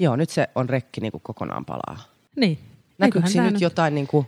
Joo, 0.00 0.16
nyt 0.16 0.30
se 0.30 0.48
on 0.54 0.68
rekki 0.68 1.00
niin 1.00 1.12
kuin 1.12 1.22
kokonaan 1.24 1.64
palaa. 1.64 1.98
Niin. 2.36 2.58
Näkyykö 2.98 3.28
tää 3.34 3.50
nyt 3.50 3.60
jotain 3.60 3.94
niin 3.94 4.06
kuin, 4.06 4.26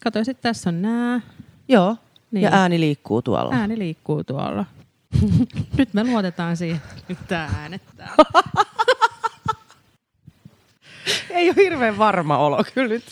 Kato, 0.00 0.24
sitten 0.24 0.42
tässä 0.42 0.70
on 0.70 0.82
nää. 0.82 1.20
joo, 1.68 1.96
Niin. 2.30 2.42
ja 2.42 2.50
ääni 2.52 2.80
liikkuu 2.80 3.22
tuolla. 3.22 3.54
Ääni 3.54 3.78
liikkuu 3.78 4.24
tuolla. 4.24 4.64
Nyt 5.78 5.94
me 5.94 6.04
luotetaan 6.04 6.56
siihen. 6.56 6.82
Nyt 7.08 7.18
tää 7.28 7.50
äänettää. 7.58 8.14
Ei 11.30 11.48
ole 11.48 11.56
hirveän 11.56 11.98
varma 11.98 12.38
olo 12.38 12.64
kyllä 12.74 12.88
nyt. 12.88 13.04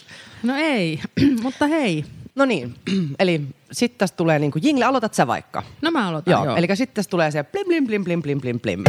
No 0.43 0.55
ei, 0.57 1.01
mutta 1.43 1.67
hei. 1.67 2.05
No 2.35 2.45
niin, 2.45 2.75
eli 3.19 3.43
sitten 3.73 3.99
tästä 3.99 4.17
tulee 4.17 4.39
niin 4.39 4.51
kuin 4.51 4.63
jingle, 4.65 4.85
aloitat 4.85 5.15
sä 5.15 5.27
vaikka. 5.27 5.63
No 5.83 5.91
mä 5.91 6.09
aloitan, 6.09 6.33
Joo, 6.33 6.45
joo. 6.45 6.57
eli 6.57 6.77
sitten 6.77 6.95
tästä 6.95 7.11
tulee 7.11 7.31
se 7.31 7.43
plim 7.43 7.67
plim 7.67 7.87
plim 7.87 8.05
plim 8.05 8.23
plim 8.23 8.41
plim 8.41 8.61
plim. 8.61 8.85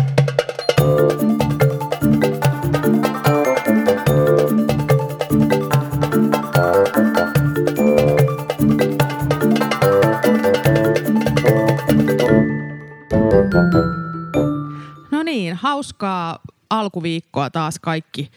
Hauskaa 15.79 16.39
alkuviikkoa 16.69 17.49
taas 17.49 17.79
kaikki 17.79 18.31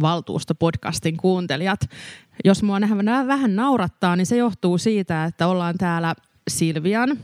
valtuustopodcastin 0.00 1.16
kuuntelijat. 1.16 1.80
Jos 2.44 2.62
mua 2.62 2.80
nä- 2.80 3.26
vähän 3.26 3.56
naurattaa, 3.56 4.16
niin 4.16 4.26
se 4.26 4.36
johtuu 4.36 4.78
siitä, 4.78 5.24
että 5.24 5.46
ollaan 5.46 5.78
täällä 5.78 6.14
Silvian 6.48 7.18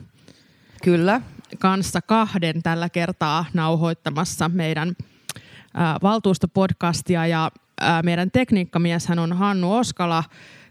Kyllä. 0.83 1.21
kanssa 1.59 2.03
kahden 2.03 2.63
tällä 2.63 2.89
kertaa 2.89 3.45
nauhoittamassa 3.55 4.49
meidän 4.49 4.97
ää, 5.75 5.99
valtuustopodcastia 6.03 7.27
ja 7.27 7.51
ää, 7.81 8.03
meidän 8.03 8.31
tekniikkamieshän 8.31 9.19
on 9.19 9.33
Hannu 9.33 9.75
Oskala, 9.75 10.25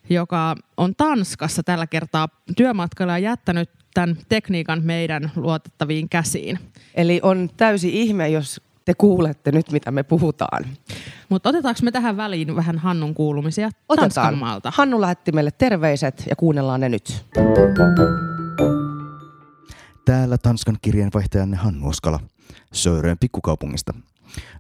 joka 0.09 0.55
on 0.77 0.95
Tanskassa 0.95 1.63
tällä 1.63 1.87
kertaa 1.87 2.27
työmatkalla 2.57 3.17
ja 3.17 3.29
jättänyt 3.29 3.69
tämän 3.93 4.17
tekniikan 4.29 4.83
meidän 4.83 5.31
luotettaviin 5.35 6.09
käsiin. 6.09 6.59
Eli 6.95 7.19
on 7.23 7.49
täysi 7.57 8.01
ihme, 8.01 8.29
jos 8.29 8.61
te 8.85 8.93
kuulette 8.93 9.51
nyt, 9.51 9.71
mitä 9.71 9.91
me 9.91 10.03
puhutaan. 10.03 10.65
Mutta 11.29 11.49
otetaanko 11.49 11.79
me 11.83 11.91
tähän 11.91 12.17
väliin 12.17 12.55
vähän 12.55 12.77
Hannun 12.77 13.13
kuulumisia 13.13 13.69
Otetaan. 13.89 14.11
Tanskanmaalta? 14.11 14.71
Hannu 14.75 15.01
lähetti 15.01 15.31
meille 15.31 15.51
terveiset 15.51 16.23
ja 16.29 16.35
kuunnellaan 16.35 16.79
ne 16.79 16.89
nyt. 16.89 17.25
Täällä 20.05 20.37
Tanskan 20.37 20.77
kirjeenvaihtajanne 20.81 21.57
Hannu 21.57 21.87
Oskala, 21.87 22.19
Söörön 22.73 23.17
pikkukaupungista. 23.19 23.93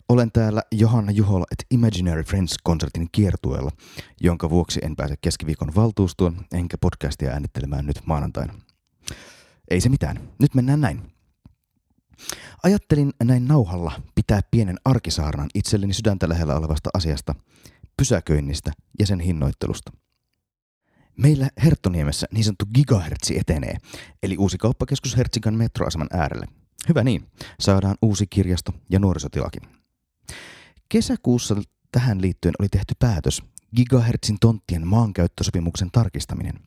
Olen 0.09 0.31
täällä 0.31 0.61
Johanna 0.71 1.11
Juhola 1.11 1.45
et 1.51 1.65
Imaginary 1.71 2.23
Friends-konsertin 2.23 3.07
kiertueella, 3.11 3.71
jonka 4.21 4.49
vuoksi 4.49 4.79
en 4.83 4.95
pääse 4.95 5.15
keskiviikon 5.21 5.75
valtuustoon 5.75 6.37
enkä 6.51 6.77
podcastia 6.77 7.31
äänittelemään 7.31 7.85
nyt 7.85 8.01
maanantaina. 8.05 8.53
Ei 9.69 9.81
se 9.81 9.89
mitään, 9.89 10.19
nyt 10.39 10.55
mennään 10.55 10.81
näin. 10.81 11.01
Ajattelin 12.63 13.13
näin 13.23 13.47
nauhalla 13.47 14.01
pitää 14.15 14.41
pienen 14.51 14.77
arkisaarnan 14.85 15.49
itselleni 15.55 15.93
sydäntä 15.93 16.29
lähellä 16.29 16.55
olevasta 16.55 16.89
asiasta, 16.93 17.35
pysäköinnistä 17.97 18.71
ja 18.99 19.05
sen 19.05 19.19
hinnoittelusta. 19.19 19.91
Meillä 21.17 21.49
Herttoniemessä 21.63 22.27
niin 22.31 22.43
sanottu 22.43 22.65
gigahertsi 22.75 23.39
etenee, 23.39 23.77
eli 24.23 24.37
uusi 24.37 24.57
kauppakeskus 24.57 25.17
Hertsikan 25.17 25.53
metroaseman 25.53 26.07
äärelle. 26.13 26.47
Hyvä 26.89 27.03
niin, 27.03 27.27
saadaan 27.59 27.95
uusi 28.01 28.27
kirjasto 28.27 28.73
ja 28.89 28.99
nuorisotilakin. 28.99 29.61
Kesäkuussa 30.89 31.55
tähän 31.91 32.21
liittyen 32.21 32.53
oli 32.59 32.69
tehty 32.69 32.93
päätös 32.99 33.43
gigahertsin 33.75 34.37
tonttien 34.41 34.87
maankäyttösopimuksen 34.87 35.91
tarkistaminen. 35.91 36.59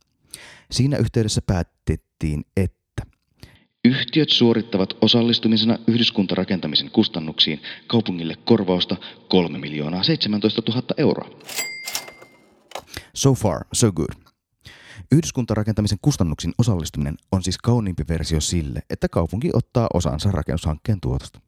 Siinä 0.70 0.96
yhteydessä 0.96 1.42
päätettiin, 1.42 2.44
että 2.56 2.83
Yhtiöt 3.84 4.30
suorittavat 4.30 4.96
osallistumisena 5.00 5.78
yhdyskuntarakentamisen 5.86 6.90
kustannuksiin 6.90 7.62
kaupungille 7.86 8.36
korvausta 8.44 8.96
3 9.28 9.58
miljoonaa 9.58 10.02
17 10.02 10.62
000 10.68 10.82
euroa. 10.96 11.30
So 13.14 13.34
far, 13.34 13.64
so 13.72 13.92
good. 13.92 14.14
Yhdyskuntarakentamisen 15.12 15.98
kustannuksiin 16.02 16.54
osallistuminen 16.58 17.14
on 17.32 17.42
siis 17.42 17.58
kauniimpi 17.58 18.02
versio 18.08 18.40
sille, 18.40 18.82
että 18.90 19.08
kaupunki 19.08 19.50
ottaa 19.52 19.86
osansa 19.94 20.30
rakennushankkeen 20.30 21.00
tuotosta. 21.00 21.40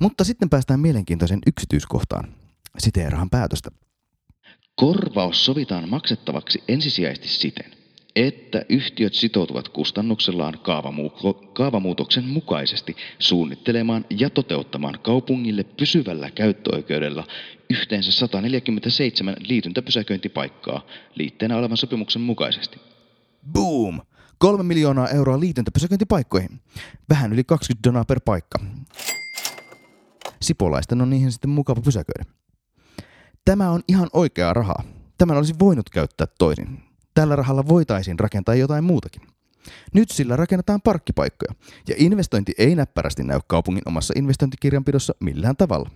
Mutta 0.00 0.24
sitten 0.24 0.50
päästään 0.50 0.80
mielenkiintoisen 0.80 1.38
yksityiskohtaan. 1.46 2.34
Siteerahan 2.78 3.30
päätöstä. 3.30 3.70
Korvaus 4.76 5.44
sovitaan 5.44 5.88
maksettavaksi 5.88 6.62
ensisijaisesti 6.68 7.28
siten, 7.28 7.83
että 8.16 8.64
yhtiöt 8.68 9.14
sitoutuvat 9.14 9.68
kustannuksellaan 9.68 10.54
kaavamu- 10.54 11.52
kaavamuutoksen 11.52 12.24
mukaisesti 12.24 12.96
suunnittelemaan 13.18 14.04
ja 14.10 14.30
toteuttamaan 14.30 14.98
kaupungille 15.02 15.64
pysyvällä 15.64 16.30
käyttöoikeudella 16.30 17.26
yhteensä 17.70 18.12
147 18.12 19.36
liityntäpysäköintipaikkaa 19.48 20.86
liitteenä 21.14 21.56
olevan 21.56 21.76
sopimuksen 21.76 22.22
mukaisesti. 22.22 22.80
Boom! 23.52 24.00
Kolme 24.38 24.62
miljoonaa 24.62 25.08
euroa 25.08 25.40
liityntäpysäköintipaikkoihin. 25.40 26.60
Vähän 27.08 27.32
yli 27.32 27.44
20 27.44 27.88
donaa 27.88 28.04
per 28.04 28.20
paikka. 28.24 28.58
Sipolaisten 30.42 31.02
on 31.02 31.10
niihin 31.10 31.32
sitten 31.32 31.50
mukava 31.50 31.80
pysäköidä. 31.80 32.24
Tämä 33.44 33.70
on 33.70 33.82
ihan 33.88 34.08
oikeaa 34.12 34.52
rahaa. 34.52 34.84
Tämän 35.18 35.36
olisi 35.36 35.54
voinut 35.58 35.90
käyttää 35.90 36.26
toisin. 36.38 36.93
Tällä 37.14 37.36
rahalla 37.36 37.68
voitaisiin 37.68 38.18
rakentaa 38.18 38.54
jotain 38.54 38.84
muutakin. 38.84 39.22
Nyt 39.94 40.10
sillä 40.10 40.36
rakennetaan 40.36 40.82
parkkipaikkoja, 40.82 41.54
ja 41.88 41.94
investointi 41.98 42.52
ei 42.58 42.74
näppärästi 42.74 43.24
näy 43.24 43.40
kaupungin 43.46 43.82
omassa 43.86 44.14
investointikirjanpidossa 44.16 45.14
millään 45.20 45.56
tavalla. 45.56 45.90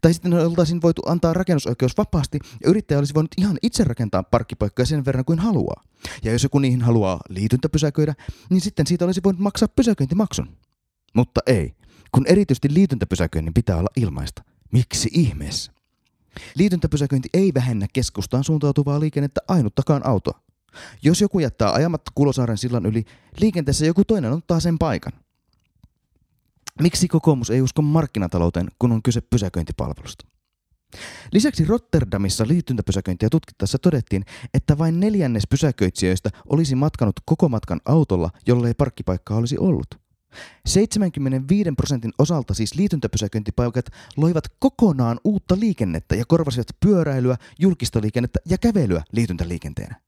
Tai 0.00 0.14
sitten 0.14 0.34
oltaisiin 0.34 0.82
voitu 0.82 1.02
antaa 1.06 1.32
rakennusoikeus 1.32 1.96
vapaasti, 1.96 2.38
ja 2.64 2.70
yrittäjä 2.70 2.98
olisi 2.98 3.14
voinut 3.14 3.30
ihan 3.38 3.58
itse 3.62 3.84
rakentaa 3.84 4.22
parkkipaikkoja 4.22 4.86
sen 4.86 5.04
verran 5.04 5.24
kuin 5.24 5.38
haluaa. 5.38 5.82
Ja 6.22 6.32
jos 6.32 6.42
joku 6.42 6.58
niihin 6.58 6.82
haluaa 6.82 7.20
liityntäpysäköidä, 7.28 8.14
niin 8.50 8.60
sitten 8.60 8.86
siitä 8.86 9.04
olisi 9.04 9.20
voinut 9.24 9.40
maksaa 9.40 9.68
pysäköintimaksun. 9.68 10.56
Mutta 11.14 11.40
ei, 11.46 11.74
kun 12.12 12.26
erityisesti 12.26 12.74
liityntäpysäköinnin 12.74 13.54
pitää 13.54 13.76
olla 13.76 13.90
ilmaista. 13.96 14.42
Miksi 14.72 15.08
ihmeessä? 15.12 15.75
Liityntäpysäköinti 16.54 17.28
ei 17.34 17.54
vähennä 17.54 17.86
keskustaan 17.92 18.44
suuntautuvaa 18.44 19.00
liikennettä 19.00 19.40
ainuttakaan 19.48 20.06
autoa. 20.06 20.40
Jos 21.02 21.20
joku 21.20 21.38
jättää 21.38 21.72
ajamatta 21.72 22.12
Kulosaaren 22.14 22.58
sillan 22.58 22.86
yli, 22.86 23.04
liikenteessä 23.40 23.86
joku 23.86 24.04
toinen 24.04 24.32
ottaa 24.32 24.60
sen 24.60 24.78
paikan. 24.78 25.12
Miksi 26.82 27.08
kokoomus 27.08 27.50
ei 27.50 27.62
usko 27.62 27.82
markkinatalouteen, 27.82 28.68
kun 28.78 28.92
on 28.92 29.02
kyse 29.02 29.20
pysäköintipalvelusta? 29.20 30.26
Lisäksi 31.32 31.64
Rotterdamissa 31.64 32.48
liityntäpysäköintiä 32.48 33.28
tutkittaessa 33.30 33.78
todettiin, 33.78 34.24
että 34.54 34.78
vain 34.78 35.00
neljännes 35.00 35.46
pysäköitsijöistä 35.50 36.30
olisi 36.48 36.74
matkanut 36.74 37.14
koko 37.24 37.48
matkan 37.48 37.80
autolla, 37.84 38.30
jollei 38.46 38.74
parkkipaikkaa 38.74 39.36
olisi 39.36 39.58
ollut. 39.58 40.05
75 40.66 41.72
prosentin 41.76 42.12
osalta 42.18 42.54
siis 42.54 42.74
liityntäpysäköintipaikat 42.74 43.86
loivat 44.16 44.44
kokonaan 44.58 45.20
uutta 45.24 45.56
liikennettä 45.60 46.16
ja 46.16 46.24
korvasivat 46.28 46.66
pyöräilyä, 46.80 47.36
julkista 47.58 48.00
liikennettä 48.00 48.40
ja 48.50 48.58
kävelyä 48.58 49.02
liityntäliikenteenä. 49.12 50.00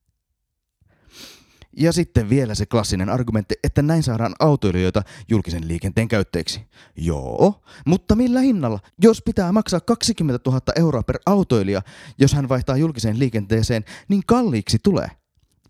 Ja 1.77 1.93
sitten 1.93 2.29
vielä 2.29 2.55
se 2.55 2.67
klassinen 2.67 3.09
argumentti, 3.09 3.55
että 3.65 3.83
näin 3.83 4.03
saadaan 4.03 4.35
autoilijoita 4.41 5.03
julkisen 5.29 5.69
liikenteen 5.69 6.09
käytteeksi. 6.09 6.61
Joo, 6.97 7.63
mutta 7.87 8.15
millä 8.15 8.41
hinnalla? 8.41 8.81
Jos 9.03 9.23
pitää 9.23 9.53
maksaa 9.53 9.81
20 9.81 10.51
000 10.51 10.61
euroa 10.77 11.03
per 11.03 11.19
autoilija, 11.27 11.83
jos 12.19 12.33
hän 12.33 12.49
vaihtaa 12.49 12.77
julkiseen 12.77 13.19
liikenteeseen, 13.19 13.85
niin 14.09 14.23
kalliiksi 14.27 14.79
tulee. 14.83 15.11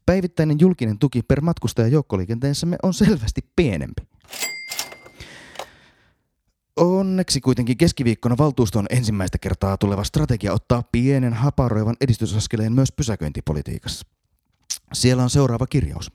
Päivittäinen 0.06 0.56
julkinen 0.60 0.98
tuki 0.98 1.22
per 1.22 1.40
matkustaja 1.40 1.88
joukkoliikenteessämme 1.88 2.76
on 2.82 2.94
selvästi 2.94 3.40
pienempi. 3.56 4.02
Onneksi 6.78 7.40
kuitenkin 7.40 7.76
keskiviikkona 7.76 8.38
valtuuston 8.38 8.86
ensimmäistä 8.90 9.38
kertaa 9.38 9.76
tuleva 9.76 10.04
strategia 10.04 10.52
ottaa 10.52 10.82
pienen 10.92 11.32
haparoivan 11.32 11.96
edistysaskeleen 12.00 12.72
myös 12.72 12.92
pysäköintipolitiikassa. 12.92 14.06
Siellä 14.92 15.22
on 15.22 15.30
seuraava 15.30 15.66
kirjaus. 15.66 16.10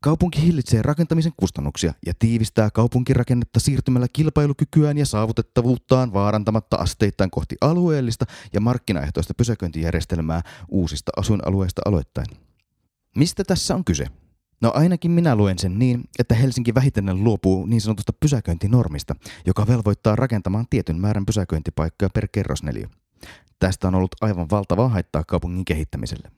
Kaupunki 0.00 0.42
hillitsee 0.42 0.82
rakentamisen 0.82 1.32
kustannuksia 1.36 1.94
ja 2.06 2.12
tiivistää 2.18 2.70
kaupunkirakennetta 2.70 3.60
siirtymällä 3.60 4.06
kilpailukykyään 4.12 4.98
ja 4.98 5.06
saavutettavuuttaan 5.06 6.12
vaarantamatta 6.12 6.76
asteittain 6.76 7.30
kohti 7.30 7.56
alueellista 7.60 8.24
ja 8.52 8.60
markkinaehtoista 8.60 9.34
pysäköintijärjestelmää 9.34 10.42
uusista 10.68 11.12
asuinalueista 11.16 11.82
aloittain. 11.84 12.26
Mistä 13.16 13.44
tässä 13.44 13.74
on 13.74 13.84
kyse? 13.84 14.06
No 14.62 14.72
ainakin 14.74 15.10
minä 15.10 15.36
luen 15.36 15.58
sen 15.58 15.78
niin, 15.78 16.04
että 16.18 16.34
Helsinki 16.34 16.74
vähitellen 16.74 17.24
luopuu 17.24 17.66
niin 17.66 17.80
sanotusta 17.80 18.12
pysäköintinormista, 18.12 19.14
joka 19.46 19.66
velvoittaa 19.66 20.16
rakentamaan 20.16 20.66
tietyn 20.70 21.00
määrän 21.00 21.26
pysäköintipaikkoja 21.26 22.10
per 22.14 22.28
kerrosneliö. 22.32 22.86
Tästä 23.58 23.88
on 23.88 23.94
ollut 23.94 24.14
aivan 24.20 24.50
valtavaa 24.50 24.88
haittaa 24.88 25.24
kaupungin 25.24 25.64
kehittämiselle. 25.64 26.30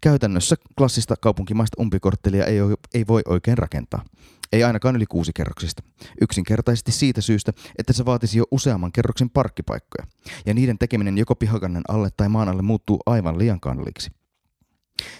Käytännössä 0.00 0.56
klassista 0.78 1.16
kaupunkimaista 1.16 1.82
umpikorttelia 1.82 2.46
ei, 2.46 2.58
ei 2.94 3.06
voi 3.06 3.22
oikein 3.28 3.58
rakentaa. 3.58 4.04
Ei 4.52 4.64
ainakaan 4.64 4.96
yli 4.96 5.06
kuusi 5.06 5.32
kerroksista. 5.34 5.82
Yksinkertaisesti 6.20 6.92
siitä 6.92 7.20
syystä, 7.20 7.52
että 7.78 7.92
se 7.92 8.04
vaatisi 8.04 8.38
jo 8.38 8.44
useamman 8.50 8.92
kerroksen 8.92 9.30
parkkipaikkoja. 9.30 10.06
Ja 10.46 10.54
niiden 10.54 10.78
tekeminen 10.78 11.18
joko 11.18 11.34
pihakannen 11.34 11.82
alle 11.88 12.08
tai 12.16 12.28
maan 12.28 12.48
alle 12.48 12.62
muuttuu 12.62 13.00
aivan 13.06 13.38
liian 13.38 13.60
kalliiksi. 13.60 14.10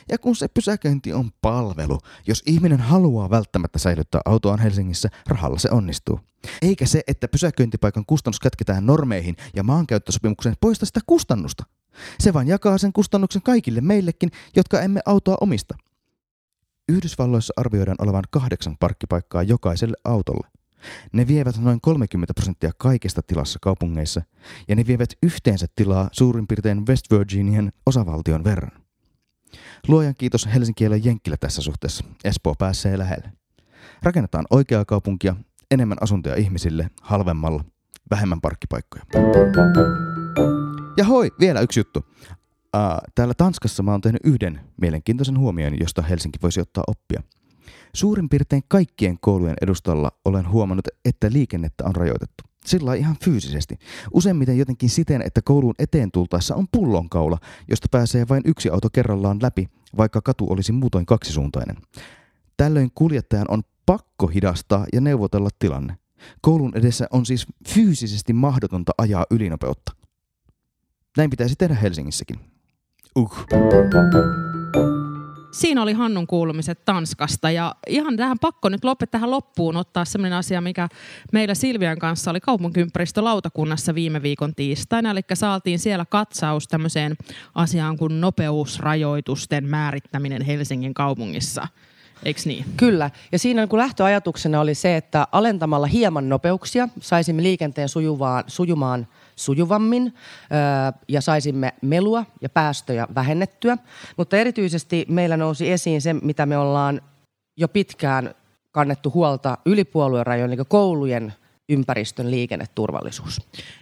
Ja 0.09 0.19
kun 0.19 0.37
se 0.37 0.49
pysäköinti 0.49 1.13
on 1.13 1.31
palvelu, 1.43 1.99
jos 2.27 2.43
ihminen 2.47 2.81
haluaa 2.81 3.31
välttämättä 3.31 3.79
säilyttää 3.79 4.21
autoaan 4.25 4.59
Helsingissä, 4.59 5.09
rahalla 5.27 5.59
se 5.59 5.71
onnistuu. 5.71 6.21
Eikä 6.63 6.87
se, 6.87 7.03
että 7.07 7.29
pysäköintipaikan 7.29 8.07
kustannus 8.07 8.41
kätketään 8.41 8.87
normeihin 8.87 9.37
ja 9.55 9.63
maankäyttösopimukseen 9.63 10.57
poista 10.61 10.87
sitä 10.87 11.01
kustannusta. 11.07 11.65
Se 12.21 12.33
vain 12.33 12.49
jakaa 12.49 12.79
sen 12.79 12.93
kustannuksen 12.93 13.43
kaikille 13.43 13.81
meillekin, 13.81 14.31
jotka 14.57 14.81
emme 14.81 15.01
autoa 15.07 15.37
omista. 15.41 15.75
Yhdysvalloissa 16.89 17.53
arvioidaan 17.57 17.97
olevan 18.01 18.25
kahdeksan 18.31 18.77
parkkipaikkaa 18.81 19.43
jokaiselle 19.43 19.97
autolle. 20.05 20.49
Ne 21.13 21.27
vievät 21.27 21.59
noin 21.59 21.81
30 21.81 22.35
prosenttia 22.35 22.71
kaikesta 22.79 23.23
tilassa 23.23 23.59
kaupungeissa, 23.63 24.23
ja 24.69 24.77
ne 24.77 24.87
vievät 24.87 25.09
yhteensä 25.23 25.67
tilaa 25.77 26.09
suurin 26.13 26.47
piirtein 26.47 26.87
West 26.87 27.11
Virginian 27.11 27.73
osavaltion 27.87 28.45
verran. 28.45 28.84
Luojan 29.89 30.15
kiitos 30.19 30.49
Helsinki 30.55 30.85
ja 30.85 30.97
Jenkkilä 30.97 31.37
tässä 31.37 31.63
suhteessa. 31.63 32.05
Espoo 32.25 32.55
pääsee 32.59 32.99
lähelle. 32.99 33.33
Rakennetaan 34.03 34.47
oikeaa 34.51 34.85
kaupunkia, 34.85 35.37
enemmän 35.71 35.99
asuntoja 36.01 36.35
ihmisille, 36.35 36.91
halvemmalla, 37.03 37.65
vähemmän 38.11 38.41
parkkipaikkoja. 38.41 39.05
Ja 40.97 41.05
hoi, 41.05 41.31
vielä 41.41 41.61
yksi 41.61 41.81
juttu. 41.81 42.05
Täällä 43.15 43.35
Tanskassa 43.35 43.83
mä 43.83 43.91
oon 43.91 44.01
tehnyt 44.01 44.21
yhden 44.25 44.61
mielenkiintoisen 44.81 45.39
huomion, 45.39 45.79
josta 45.81 46.03
Helsinki 46.03 46.39
voisi 46.43 46.61
ottaa 46.61 46.85
oppia. 46.87 47.23
Suurin 47.95 48.29
piirtein 48.29 48.63
kaikkien 48.69 49.19
koulujen 49.21 49.57
edustalla 49.63 50.13
olen 50.25 50.49
huomannut, 50.49 50.89
että 51.05 51.33
liikennettä 51.33 51.85
on 51.85 51.97
rajoitettu. 51.97 52.45
Sillä 52.67 52.95
ihan 52.95 53.17
fyysisesti. 53.25 53.79
Useimmiten 54.13 54.59
jotenkin 54.59 54.91
siten, 54.91 55.23
että 55.23 55.43
kouluun 55.45 55.75
eteen 55.79 56.11
tultaessa 56.13 56.55
on 56.55 56.67
pullonkaula, 56.73 57.39
josta 57.69 57.89
pääsee 57.91 58.29
vain 58.29 58.43
yksi 58.45 58.71
auto 58.71 58.89
kerrallaan 58.93 59.39
läpi, 59.43 59.69
vaikka 59.97 60.21
katu 60.21 60.53
olisi 60.53 60.73
muutoin 60.73 61.07
kaksisuuntainen. 61.07 61.77
Tällöin 62.57 62.91
kuljettajan 62.95 63.47
on 63.49 63.63
pakko 63.87 64.27
hidastaa 64.27 64.87
ja 64.93 65.01
neuvotella 65.01 65.49
tilanne. 65.59 65.97
Koulun 66.41 66.73
edessä 66.75 67.07
on 67.11 67.27
siis 67.27 67.47
fyysisesti 67.69 68.33
mahdotonta 68.33 68.93
ajaa 68.99 69.27
ylinopeutta. 69.31 69.93
Näin 71.17 71.31
pitäisi 71.31 71.55
tehdä 71.59 71.75
Helsingissäkin. 71.75 72.41
Uh. 73.17 73.47
Siinä 75.55 75.83
oli 75.83 75.93
Hannun 75.93 76.27
kuulumiset 76.27 76.85
Tanskasta 76.85 77.51
ja 77.51 77.75
ihan 77.87 78.17
tähän 78.17 78.39
pakko 78.39 78.69
nyt 78.69 78.85
lopet 78.85 79.11
tähän 79.11 79.31
loppuun 79.31 79.77
ottaa 79.77 80.05
sellainen 80.05 80.39
asia, 80.39 80.61
mikä 80.61 80.89
meillä 81.33 81.55
Silvian 81.55 81.99
kanssa 81.99 82.31
oli 82.31 82.41
kaupunkiympäristölautakunnassa 82.41 83.95
viime 83.95 84.23
viikon 84.23 84.55
tiistaina. 84.55 85.11
Eli 85.11 85.21
saatiin 85.35 85.79
siellä 85.79 86.05
katsaus 86.09 86.69
tämmöiseen 86.69 87.17
asiaan 87.55 87.97
kuin 87.97 88.21
nopeusrajoitusten 88.21 89.69
määrittäminen 89.69 90.43
Helsingin 90.43 90.95
kaupungissa. 90.95 91.69
Eikö 92.25 92.41
niin? 92.45 92.65
Kyllä. 92.77 93.11
Ja 93.33 93.39
siinä 93.39 93.67
kun 93.67 93.79
lähtöajatuksena 93.79 94.61
oli 94.61 94.75
se, 94.75 94.97
että 94.97 95.27
alentamalla 95.33 95.87
hieman 95.87 96.29
nopeuksia 96.29 96.89
saisimme 97.01 97.43
liikenteen 97.43 97.89
sujuvaan, 97.89 98.45
sujumaan– 98.47 99.07
sujuvammin 99.37 100.15
ja 101.09 101.21
saisimme 101.21 101.75
melua 101.83 102.25
ja 102.41 102.49
päästöjä 102.49 103.07
vähennettyä. 103.15 103.79
Mutta 104.17 104.37
erityisesti 104.37 105.07
meillä 105.09 105.37
nousi 105.37 105.73
esiin 105.73 106.03
se, 106.03 106.13
mitä 106.13 106.47
me 106.47 106.59
ollaan 106.59 107.01
jo 107.57 107.69
pitkään 107.69 108.35
kannettu 108.73 109.11
huolta 109.15 109.59
yli 109.67 109.85
puoluerajojen, 109.85 110.53
eli 110.53 110.63
koulujen 110.69 111.33
ympäristön 111.69 112.31
liikenneturvallisuus. 112.31 113.41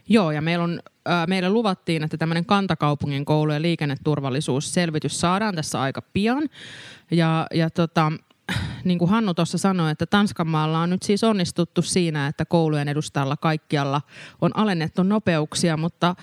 Joo, 0.09 0.31
ja 0.31 0.43
meillä 0.43 0.65
on, 0.65 0.83
äh, 1.09 1.27
meille 1.27 1.49
luvattiin, 1.51 2.03
että 2.03 2.17
tämmöinen 2.17 2.47
kantakaupungin 2.47 3.25
koulujen 3.25 3.63
liikenneturvallisuusselvitys 3.63 5.21
saadaan 5.21 5.55
tässä 5.55 5.81
aika 5.81 6.03
pian. 6.03 6.49
Ja, 7.11 7.47
ja 7.55 7.71
tota, 7.71 8.13
niin 8.85 8.99
kuin 8.99 9.11
Hannu 9.11 9.35
tuossa 9.35 9.59
sanoi, 9.59 9.91
että 9.91 10.07
Tanskan 10.07 10.49
maalla 10.49 10.81
on 10.81 10.91
nyt 10.91 11.03
siis 11.03 11.25
onnistuttu 11.25 11.83
siinä, 11.83 12.27
että 12.27 12.45
koulujen 12.45 12.89
edustalla 12.89 13.37
kaikkialla 13.37 14.01
on 14.41 14.57
alennettu 14.57 15.03
nopeuksia, 15.03 15.77
mutta 15.77 16.15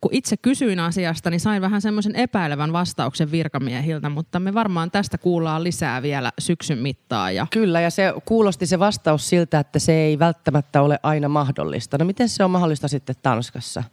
kun 0.00 0.14
itse 0.14 0.36
kysyin 0.36 0.80
asiasta, 0.80 1.30
niin 1.30 1.40
sain 1.40 1.62
vähän 1.62 1.80
semmoisen 1.80 2.16
epäilevän 2.16 2.72
vastauksen 2.72 3.30
virkamiehiltä, 3.30 4.08
mutta 4.08 4.40
me 4.40 4.54
varmaan 4.54 4.90
tästä 4.90 5.18
kuullaan 5.18 5.64
lisää 5.64 6.02
vielä 6.02 6.32
syksyn 6.38 6.78
mittaan. 6.78 7.34
Ja... 7.34 7.46
Kyllä, 7.52 7.80
ja 7.80 7.90
se 7.90 8.14
kuulosti 8.24 8.66
se 8.66 8.78
vastaus 8.78 9.28
siltä, 9.28 9.58
että 9.58 9.78
se 9.78 9.92
ei 9.92 10.18
välttämättä 10.18 10.82
ole 10.82 10.98
aina 11.02 11.28
mahdollista. 11.28 11.98
No 11.98 12.04
miten 12.04 12.28
se 12.28 12.44
on 12.44 12.50
mahdollista 12.50 12.88
sitten 12.88 13.16
Tanskassa? 13.22 13.84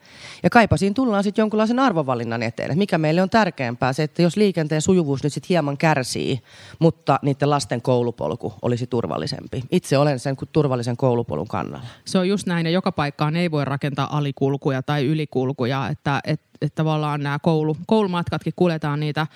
Ja 0.44 0.50
kaipa 0.50 0.78
siinä 0.78 0.94
tullaan 0.94 1.24
sitten 1.24 1.42
jonkunlaisen 1.42 1.80
arvovalinnan 1.80 2.44
eteen, 2.44 2.72
että 2.72 2.78
mikä 2.78 2.98
meille 2.98 3.22
on 3.22 3.30
tärkeämpää, 3.30 3.94
se, 3.94 4.04
että 4.04 4.22
jos 4.22 4.38
liikenteen 4.38 4.82
sujuvuus 4.82 5.24
nyt 5.24 5.34
sitten 5.34 5.50
hieman 5.50 5.78
kärsii, 5.78 6.40
mutta 6.80 7.20
niiden 7.22 7.50
lasten 7.50 7.82
koulupolku 7.82 8.54
olisi 8.62 8.88
turvallisempi. 8.88 9.64
Itse 9.72 9.98
olen 9.98 10.20
sen 10.20 10.36
turvallisen 10.52 10.98
koulupolun 10.98 11.48
kannalla. 11.48 11.88
Se 12.06 12.18
on 12.18 12.30
just 12.30 12.48
näin, 12.48 12.66
ja 12.66 12.72
joka 12.72 12.92
paikkaan 12.92 13.36
ei 13.36 13.52
voi 13.52 13.66
rakentaa 13.66 14.18
alikulkuja 14.18 14.84
tai 14.84 15.06
ylikulkuja, 15.06 15.95
että 15.96 16.22
et, 16.24 16.42
et 16.62 16.76
tavallaan 16.76 17.24
nämä 17.24 17.40
koulu, 17.40 17.78
koulumatkatkin 17.88 18.54
kuljetaan 18.56 19.00
niitä 19.00 19.28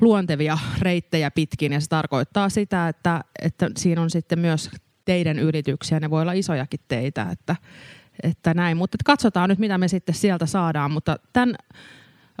luontevia 0.00 0.58
reittejä 0.78 1.30
pitkin 1.30 1.72
ja 1.72 1.80
se 1.80 1.88
tarkoittaa 1.88 2.48
sitä, 2.48 2.88
että, 2.88 3.24
että 3.42 3.70
siinä 3.76 4.02
on 4.02 4.10
sitten 4.10 4.38
myös 4.38 4.70
teidän 5.04 5.38
yrityksiä, 5.38 6.00
ne 6.00 6.10
voi 6.10 6.22
olla 6.22 6.32
isojakin 6.32 6.80
teitä, 6.88 7.26
että, 7.32 7.56
että 8.22 8.54
näin. 8.54 8.76
Mutta 8.76 8.98
katsotaan 9.04 9.48
nyt, 9.48 9.58
mitä 9.58 9.78
me 9.78 9.88
sitten 9.88 10.14
sieltä 10.14 10.46
saadaan, 10.46 10.90
mutta 10.90 11.18
tämän 11.32 11.54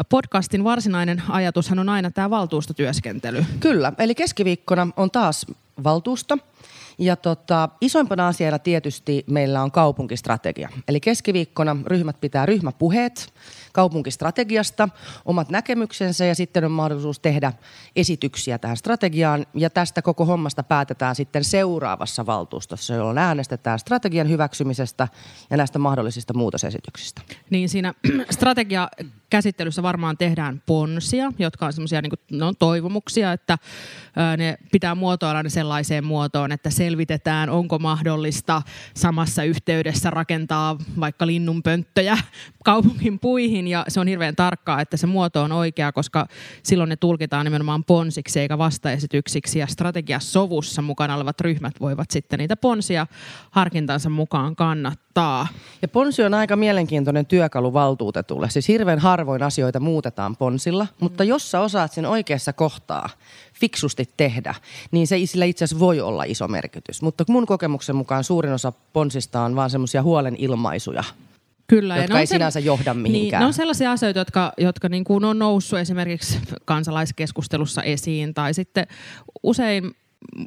podcastin 0.08 0.64
varsinainen 0.64 1.22
ajatushan 1.28 1.78
on 1.78 1.88
aina 1.88 2.10
tämä 2.10 2.30
valtuustotyöskentely. 2.30 3.44
Kyllä, 3.60 3.92
eli 3.98 4.14
keskiviikkona 4.14 4.88
on 4.96 5.10
taas 5.10 5.46
valtuusto. 5.84 6.38
Ja 6.98 7.16
tota, 7.16 7.68
isoimpana 7.80 8.28
asiana 8.28 8.58
tietysti 8.58 9.24
meillä 9.26 9.62
on 9.62 9.70
kaupunkistrategia. 9.70 10.68
Eli 10.88 11.00
keskiviikkona 11.00 11.76
ryhmät 11.86 12.20
pitää 12.20 12.46
ryhmäpuheet 12.46 13.32
kaupunkistrategiasta, 13.74 14.88
omat 15.24 15.48
näkemyksensä 15.48 16.24
ja 16.24 16.34
sitten 16.34 16.64
on 16.64 16.70
mahdollisuus 16.70 17.20
tehdä 17.20 17.52
esityksiä 17.96 18.58
tähän 18.58 18.76
strategiaan. 18.76 19.46
Ja 19.54 19.70
tästä 19.70 20.02
koko 20.02 20.24
hommasta 20.24 20.62
päätetään 20.62 21.14
sitten 21.14 21.44
seuraavassa 21.44 22.26
valtuustossa, 22.26 22.94
jolloin 22.94 23.18
äänestetään 23.18 23.78
strategian 23.78 24.28
hyväksymisestä 24.28 25.08
ja 25.50 25.56
näistä 25.56 25.78
mahdollisista 25.78 26.34
muutosesityksistä. 26.34 27.22
Niin 27.50 27.68
siinä 27.68 27.94
strategia 28.30 28.88
käsittelyssä 29.34 29.82
varmaan 29.82 30.18
tehdään 30.18 30.62
ponsia, 30.66 31.32
jotka 31.38 31.66
on 31.66 31.72
semmoisia 31.72 32.02
niin 32.02 32.12
no, 32.30 32.52
toivomuksia, 32.58 33.32
että 33.32 33.58
ne 34.36 34.58
pitää 34.72 34.94
muotoilla 34.94 35.42
ne 35.42 35.48
sellaiseen 35.48 36.04
muotoon, 36.04 36.52
että 36.52 36.70
selvitetään, 36.70 37.50
onko 37.50 37.78
mahdollista 37.78 38.62
samassa 38.96 39.44
yhteydessä 39.44 40.10
rakentaa 40.10 40.76
vaikka 41.00 41.26
linnunpönttöjä 41.26 42.18
kaupungin 42.64 43.18
puihin 43.18 43.68
ja 43.68 43.84
se 43.88 44.00
on 44.00 44.08
hirveän 44.08 44.36
tarkkaa, 44.36 44.80
että 44.80 44.96
se 44.96 45.06
muoto 45.06 45.42
on 45.42 45.52
oikea, 45.52 45.92
koska 45.92 46.26
silloin 46.62 46.88
ne 46.88 46.96
tulkitaan 46.96 47.46
nimenomaan 47.46 47.84
ponsiksi 47.84 48.40
eikä 48.40 48.58
vastaesityksiksi 48.58 49.58
ja 49.58 49.66
strategiasovussa 49.66 50.82
mukana 50.82 51.16
olevat 51.16 51.40
ryhmät 51.40 51.74
voivat 51.80 52.10
sitten 52.10 52.38
niitä 52.38 52.56
ponsia 52.56 53.06
harkintansa 53.50 54.10
mukaan 54.10 54.56
kannattaa. 54.56 55.46
Ja 55.82 55.88
ponsi 55.88 56.22
on 56.22 56.34
aika 56.34 56.56
mielenkiintoinen 56.56 57.26
työkalu 57.26 57.72
valtuutetulle. 57.72 58.50
Siis 58.50 58.68
hirveän 58.68 58.98
harvoin 59.24 59.42
asioita 59.42 59.80
muutetaan 59.80 60.36
ponsilla, 60.36 60.86
mutta 61.00 61.24
jos 61.24 61.50
sä 61.50 61.60
osaat 61.60 61.92
sen 61.92 62.06
oikeassa 62.06 62.52
kohtaa 62.52 63.08
fiksusti 63.54 64.08
tehdä, 64.16 64.54
niin 64.90 65.06
se 65.06 65.16
sillä 65.24 65.44
itse 65.44 65.64
asiassa 65.64 65.80
voi 65.80 66.00
olla 66.00 66.24
iso 66.24 66.48
merkitys. 66.48 67.02
Mutta 67.02 67.24
mun 67.28 67.46
kokemuksen 67.46 67.96
mukaan 67.96 68.24
suurin 68.24 68.52
osa 68.52 68.72
ponsista 68.92 69.40
on 69.40 69.56
vaan 69.56 69.70
semmoisia 69.70 70.02
huolen 70.02 70.36
ilmaisuja. 70.38 71.04
Kyllä, 71.66 71.96
jotka 71.96 72.14
ja 72.14 72.20
ei 72.20 72.26
sinänsä 72.26 72.60
se, 72.60 72.66
johda 72.66 72.94
mihinkään. 72.94 73.40
Niin, 73.40 73.40
ne 73.40 73.46
on 73.46 73.52
sellaisia 73.52 73.92
asioita, 73.92 74.20
jotka, 74.20 74.52
jotka 74.58 74.88
niin 74.88 75.04
kuin 75.04 75.24
on 75.24 75.38
noussut 75.38 75.78
esimerkiksi 75.78 76.38
kansalaiskeskustelussa 76.64 77.82
esiin, 77.82 78.34
tai 78.34 78.54
sitten 78.54 78.86
usein 79.42 79.96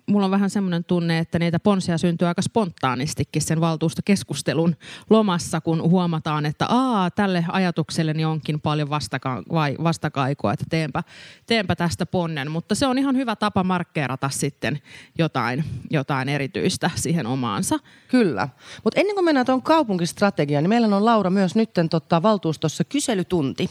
mulla 0.06 0.26
on 0.26 0.32
vähän 0.32 0.50
semmoinen 0.50 0.84
tunne, 0.84 1.20
että 1.20 1.40
niitä 1.40 1.60
ponsia 1.60 1.98
syntyy 1.98 2.28
aika 2.28 2.42
spontaanistikin 2.42 3.42
sen 3.42 3.62
valtuustokeskustelun 3.62 4.76
lomassa, 5.10 5.62
kun 5.62 5.82
huomataan, 5.82 6.46
että 6.46 6.66
aa, 6.70 7.12
tälle 7.12 7.46
ajatukselleni 7.50 8.26
onkin 8.26 8.62
paljon 8.62 8.90
vastaka- 8.90 9.44
vai 9.52 9.76
vastakaikua, 9.84 10.54
että 10.54 10.66
teenpä, 10.70 11.04
teenpä 11.46 11.76
tästä 11.76 12.06
ponnen. 12.06 12.52
Mutta 12.52 12.76
se 12.76 12.88
on 12.88 12.98
ihan 12.98 13.16
hyvä 13.16 13.36
tapa 13.36 13.64
markkeerata 13.64 14.30
sitten 14.30 14.80
jotain, 15.18 15.64
jotain 15.90 16.30
erityistä 16.30 16.92
siihen 16.96 17.28
omaansa. 17.28 17.80
Kyllä. 18.08 18.50
Mutta 18.84 19.00
ennen 19.00 19.16
kuin 19.16 19.26
mennään 19.26 19.46
tuon 19.46 19.62
kaupunkistrategiaan, 19.62 20.64
niin 20.64 20.70
meillä 20.70 20.96
on 20.96 21.06
Laura 21.06 21.30
myös 21.30 21.56
nyt 21.56 21.70
tota, 21.90 22.22
valtuustossa 22.22 22.84
kyselytunti. 22.84 23.70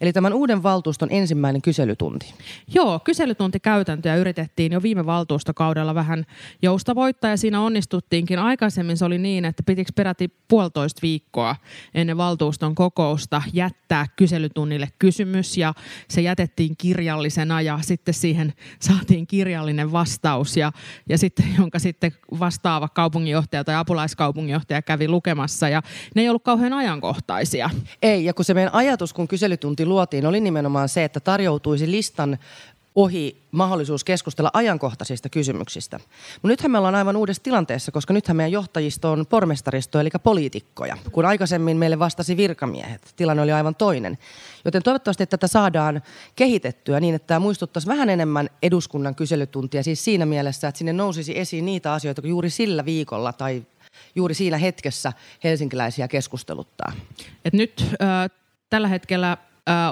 Eli 0.00 0.12
tämän 0.12 0.32
uuden 0.32 0.62
valtuuston 0.62 1.08
ensimmäinen 1.10 1.62
kyselytunti. 1.62 2.34
Joo, 2.74 2.98
kyselytuntikäytäntöjä 2.98 4.16
yritettiin 4.16 4.72
jo 4.72 4.82
viime 4.82 5.06
valtuustokaudella 5.44 5.94
vähän 5.94 6.24
joustavoittaa 6.62 7.30
ja 7.30 7.36
siinä 7.36 7.60
onnistuttiinkin. 7.60 8.38
Aikaisemmin 8.38 8.96
se 8.96 9.04
oli 9.04 9.18
niin, 9.18 9.44
että 9.44 9.62
pitikö 9.62 9.92
peräti 9.94 10.28
puolitoista 10.48 11.02
viikkoa 11.02 11.56
ennen 11.94 12.16
valtuuston 12.16 12.74
kokousta 12.74 13.42
jättää 13.52 14.06
kyselytunnille 14.16 14.88
kysymys 14.98 15.56
ja 15.56 15.74
se 16.08 16.20
jätettiin 16.20 16.76
kirjallisena 16.76 17.60
ja 17.60 17.78
sitten 17.82 18.14
siihen 18.14 18.52
saatiin 18.88 19.26
kirjallinen 19.26 19.92
vastaus 19.92 20.56
ja, 20.56 20.72
ja 21.08 21.18
sitten, 21.18 21.46
jonka 21.58 21.78
sitten 21.78 22.12
vastaava 22.38 22.88
kaupunginjohtaja 22.88 23.64
tai 23.64 23.74
apulaiskaupunginjohtaja 23.74 24.82
kävi 24.82 25.08
lukemassa 25.08 25.68
ja 25.68 25.82
ne 26.14 26.22
ei 26.22 26.28
ollut 26.28 26.44
kauhean 26.44 26.72
ajankohtaisia. 26.72 27.70
Ei, 28.02 28.24
ja 28.24 28.34
kun 28.34 28.44
se 28.44 28.54
meidän 28.54 28.74
ajatus, 28.74 29.12
kun 29.12 29.28
kyselytunti 29.28 29.86
luotiin, 29.86 30.26
oli 30.26 30.40
nimenomaan 30.40 30.88
se, 30.88 31.04
että 31.04 31.20
tarjoutuisi 31.20 31.90
listan 31.90 32.38
ohi 32.94 33.42
mahdollisuus 33.50 34.04
keskustella 34.04 34.50
ajankohtaisista 34.52 35.28
kysymyksistä. 35.28 36.00
Mutta 36.34 36.48
nythän 36.48 36.70
me 36.70 36.78
ollaan 36.78 36.94
aivan 36.94 37.16
uudessa 37.16 37.42
tilanteessa, 37.42 37.92
koska 37.92 38.14
nythän 38.14 38.36
meidän 38.36 38.52
johtajisto 38.52 39.12
on 39.12 39.26
pormestaristo, 39.26 40.00
eli 40.00 40.10
poliitikkoja, 40.22 40.96
kun 41.12 41.24
aikaisemmin 41.24 41.76
meille 41.76 41.98
vastasi 41.98 42.36
virkamiehet. 42.36 43.14
Tilanne 43.16 43.42
oli 43.42 43.52
aivan 43.52 43.74
toinen. 43.74 44.18
Joten 44.64 44.82
toivottavasti 44.82 45.26
tätä 45.26 45.46
saadaan 45.46 46.02
kehitettyä 46.36 47.00
niin, 47.00 47.14
että 47.14 47.26
tämä 47.26 47.40
muistuttaisi 47.40 47.88
vähän 47.88 48.10
enemmän 48.10 48.50
eduskunnan 48.62 49.14
kyselytuntia, 49.14 49.82
siis 49.82 50.04
siinä 50.04 50.26
mielessä, 50.26 50.68
että 50.68 50.78
sinne 50.78 50.92
nousisi 50.92 51.38
esiin 51.38 51.66
niitä 51.66 51.92
asioita, 51.92 52.22
kun 52.22 52.30
juuri 52.30 52.50
sillä 52.50 52.84
viikolla 52.84 53.32
tai 53.32 53.66
juuri 54.14 54.34
siinä 54.34 54.58
hetkessä 54.58 55.12
helsinkiläisiä 55.44 56.08
keskusteluttaa. 56.08 56.92
Et 57.44 57.52
nyt 57.52 57.84
äh, 58.02 58.30
tällä 58.70 58.88
hetkellä 58.88 59.36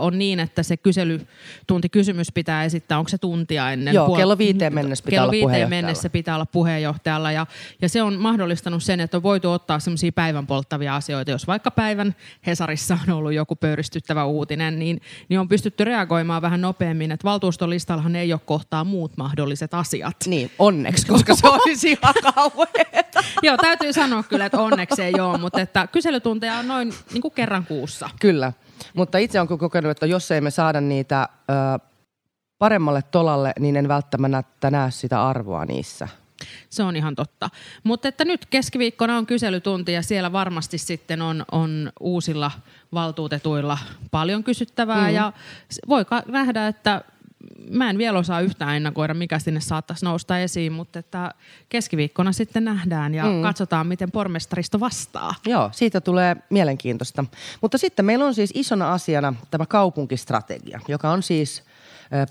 on 0.00 0.19
niin, 0.19 0.41
että 0.41 0.62
se 0.62 0.76
kyselytuntikysymys 0.76 2.33
pitää 2.33 2.64
esittää, 2.64 2.99
onko 2.99 3.09
se 3.09 3.19
tuntia 3.19 3.73
ennen? 3.73 3.95
Joo, 3.95 4.09
puol- 4.09 4.17
kello 4.17 4.38
viiteen 4.38 4.75
mennessä 4.75 5.05
pitää 5.05 5.17
kello 5.17 5.23
olla 5.23 5.31
viiteen 5.33 5.71
mennessä 5.71 6.11
pitää 6.11 6.35
olla 6.35 6.47
puheenjohtajalla 6.47 7.33
ja, 7.33 7.47
ja 7.83 7.88
se 7.88 8.02
on 8.02 8.14
mahdollistanut 8.14 8.83
sen, 8.83 9.00
että 9.00 9.17
on 9.17 9.23
voitu 9.23 9.50
ottaa 9.50 9.79
semmoisia 9.79 10.12
päivän 10.12 10.47
polttavia 10.47 10.97
asioita. 10.97 11.31
Jos 11.31 11.47
vaikka 11.47 11.71
päivän 11.71 12.14
Hesarissa 12.47 12.99
on 13.09 13.14
ollut 13.14 13.33
joku 13.33 13.57
pöyristyttävä 13.57 14.25
uutinen, 14.25 14.79
niin, 14.79 15.00
niin 15.29 15.41
on 15.41 15.49
pystytty 15.49 15.85
reagoimaan 15.85 16.43
vähän 16.43 16.61
nopeammin, 16.61 17.12
että 17.12 17.25
valtuuston 17.25 17.71
listallahan 17.71 18.17
ei 18.17 18.33
ole 18.33 18.41
kohtaa 18.45 18.85
muut 18.85 19.17
mahdolliset 19.17 19.75
asiat. 19.75 20.17
Niin, 20.26 20.50
onneksi, 20.59 21.07
koska 21.12 21.35
se 21.35 21.49
olisi 21.49 21.91
ihan 21.91 22.14
kauheeta. 22.35 23.25
Joo, 23.43 23.57
täytyy 23.57 23.93
sanoa 23.93 24.23
kyllä, 24.23 24.47
että 24.47 24.61
onneksi 24.61 25.02
ei 25.02 25.21
ole, 25.21 25.38
mutta 25.38 25.61
että 25.61 25.87
kyselytunteja 25.87 26.55
on 26.55 26.69
noin 26.69 26.95
niin 27.12 27.23
kuin 27.23 27.35
kerran 27.35 27.67
kuussa. 27.67 28.11
Kyllä. 28.21 28.52
Mutta 28.95 29.19
itse 29.19 29.41
olen 29.41 29.59
kokenut, 29.59 29.91
että 29.91 30.07
jos 30.07 30.31
ei 30.31 30.41
me 30.41 30.51
saada 30.51 30.81
niitä 30.81 31.29
ö, 31.51 31.89
paremmalle 32.59 33.03
tolalle, 33.03 33.53
niin 33.59 33.77
en 33.77 33.89
välttämättä 33.89 34.71
näe 34.71 34.91
sitä 34.91 35.27
arvoa 35.29 35.65
niissä. 35.65 36.09
Se 36.71 36.83
on 36.83 36.97
ihan 36.97 37.15
totta. 37.15 37.51
Mutta 37.85 38.09
että 38.09 38.25
nyt 38.25 38.47
keskiviikkona 38.47 39.17
on 39.17 39.27
kyselytunti 39.27 39.93
ja 39.93 40.03
siellä 40.03 40.33
varmasti 40.33 40.79
sitten 40.79 41.23
on, 41.23 41.45
on 41.53 41.93
uusilla 42.01 42.51
valtuutetuilla 42.93 43.79
paljon 44.11 44.45
kysyttävää 44.45 45.09
mm. 45.09 45.15
ja 45.15 45.33
voi 45.89 46.05
nähdä, 46.27 46.69
että 46.69 47.05
mä 47.73 47.91
en 47.91 47.99
vielä 47.99 48.19
osaa 48.19 48.41
yhtään 48.41 48.76
ennakoida, 48.76 49.14
mikä 49.14 49.38
sinne 49.38 49.61
saattaisi 49.61 50.05
nousta 50.05 50.38
esiin, 50.38 50.73
mutta 50.73 50.99
että 50.99 51.31
keskiviikkona 51.69 52.33
sitten 52.33 52.64
nähdään 52.64 53.14
ja 53.14 53.25
mm. 53.25 53.43
katsotaan, 53.43 53.87
miten 53.87 54.11
pormestaristo 54.11 54.81
vastaa. 54.81 55.35
Joo, 55.47 55.71
siitä 55.73 56.00
tulee 56.00 56.37
mielenkiintoista. 56.50 57.25
Mutta 57.61 57.79
sitten 57.79 58.05
meillä 58.05 58.25
on 58.25 58.35
siis 58.35 58.50
isona 58.55 58.93
asiana 58.93 59.35
tämä 59.50 59.67
kaupunkistrategia, 59.67 60.81
joka 60.88 61.11
on 61.11 61.23
siis– 61.23 61.62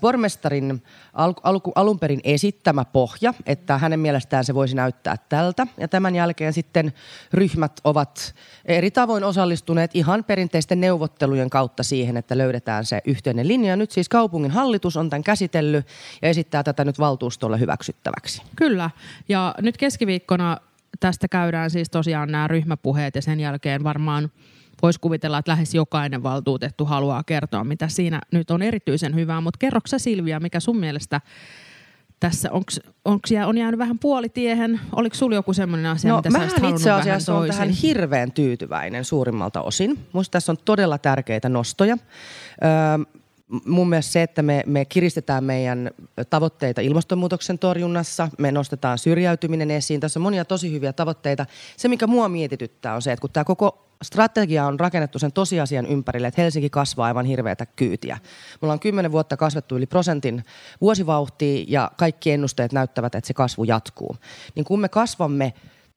pormestarin 0.00 0.82
al- 1.12 1.34
al- 1.42 1.60
alun 1.74 1.98
perin 1.98 2.20
esittämä 2.24 2.84
pohja, 2.84 3.34
että 3.46 3.78
hänen 3.78 4.00
mielestään 4.00 4.44
se 4.44 4.54
voisi 4.54 4.76
näyttää 4.76 5.16
tältä. 5.28 5.66
Ja 5.78 5.88
tämän 5.88 6.14
jälkeen 6.14 6.52
sitten 6.52 6.92
ryhmät 7.32 7.80
ovat 7.84 8.34
eri 8.64 8.90
tavoin 8.90 9.24
osallistuneet 9.24 9.90
ihan 9.94 10.24
perinteisten 10.24 10.80
neuvottelujen 10.80 11.50
kautta 11.50 11.82
siihen, 11.82 12.16
että 12.16 12.38
löydetään 12.38 12.84
se 12.84 13.00
yhteinen 13.04 13.48
linja. 13.48 13.76
Nyt 13.76 13.90
siis 13.90 14.08
kaupungin 14.08 14.50
hallitus 14.50 14.96
on 14.96 15.10
tämän 15.10 15.24
käsitellyt 15.24 15.86
ja 16.22 16.28
esittää 16.28 16.62
tätä 16.62 16.84
nyt 16.84 16.98
valtuustolle 16.98 17.60
hyväksyttäväksi. 17.60 18.42
Kyllä. 18.56 18.90
Ja 19.28 19.54
nyt 19.60 19.76
keskiviikkona 19.76 20.56
tästä 21.00 21.28
käydään 21.28 21.70
siis 21.70 21.90
tosiaan 21.90 22.32
nämä 22.32 22.48
ryhmäpuheet 22.48 23.14
ja 23.14 23.22
sen 23.22 23.40
jälkeen 23.40 23.84
varmaan– 23.84 24.30
voisi 24.82 25.00
kuvitella, 25.00 25.38
että 25.38 25.50
lähes 25.50 25.74
jokainen 25.74 26.22
valtuutettu 26.22 26.84
haluaa 26.84 27.22
kertoa, 27.22 27.64
mitä 27.64 27.88
siinä 27.88 28.20
nyt 28.32 28.50
on 28.50 28.62
erityisen 28.62 29.14
hyvää. 29.14 29.40
Mutta 29.40 29.58
kerroksä 29.58 29.98
Silvia, 29.98 30.40
mikä 30.40 30.60
sun 30.60 30.76
mielestä 30.76 31.20
tässä, 32.20 32.52
onks, 32.52 32.80
onks 33.04 33.30
jää, 33.30 33.46
on 33.46 33.58
jäänyt 33.58 33.78
vähän 33.78 33.98
puolitiehen? 33.98 34.80
Oliko 34.96 35.14
sulla 35.14 35.34
joku 35.34 35.52
semmoinen 35.52 35.90
asia, 35.90 36.12
no, 36.12 36.16
mitä 36.16 36.30
sä 36.30 36.38
olisit 36.38 36.64
itse 36.64 36.90
asiassa 36.90 37.34
on 37.34 37.48
tähän 37.48 37.70
hirveän 37.70 38.32
tyytyväinen 38.32 39.04
suurimmalta 39.04 39.62
osin. 39.62 39.98
Minusta 40.12 40.32
tässä 40.32 40.52
on 40.52 40.58
todella 40.64 40.98
tärkeitä 40.98 41.48
nostoja. 41.48 41.98
Öö, 42.64 43.20
mun 43.66 43.88
mielestä 43.88 44.12
se, 44.12 44.22
että 44.22 44.42
me, 44.42 44.62
me 44.66 44.84
kiristetään 44.84 45.44
meidän 45.44 45.90
tavoitteita 46.30 46.80
ilmastonmuutoksen 46.80 47.58
torjunnassa, 47.58 48.28
me 48.38 48.52
nostetaan 48.52 48.98
syrjäytyminen 48.98 49.70
esiin. 49.70 50.00
Tässä 50.00 50.18
on 50.18 50.22
monia 50.22 50.44
tosi 50.44 50.72
hyviä 50.72 50.92
tavoitteita. 50.92 51.46
Se, 51.76 51.88
mikä 51.88 52.06
mua 52.06 52.28
mietityttää, 52.28 52.94
on 52.94 53.02
se, 53.02 53.12
että 53.12 53.20
kun 53.20 53.30
tämä 53.30 53.44
koko 53.44 53.88
strategia 54.02 54.66
on 54.66 54.80
rakennettu 54.80 55.18
sen 55.18 55.32
tosiasian 55.32 55.86
ympärille, 55.86 56.28
että 56.28 56.42
Helsinki 56.42 56.70
kasvaa 56.70 57.06
aivan 57.06 57.26
hirveätä 57.26 57.66
kyytiä. 57.66 58.18
Me 58.52 58.66
ollaan 58.66 58.80
kymmenen 58.80 59.12
vuotta 59.12 59.36
kasvettu 59.36 59.76
yli 59.76 59.86
prosentin 59.86 60.44
vuosivauhtia 60.80 61.64
ja 61.68 61.90
kaikki 61.96 62.30
ennusteet 62.30 62.72
näyttävät, 62.72 63.14
että 63.14 63.28
se 63.28 63.34
kasvu 63.34 63.64
jatkuu. 63.64 64.16
Niin 64.54 64.64
kun 64.64 64.80
me 64.80 64.88
kasvamme 64.88 65.52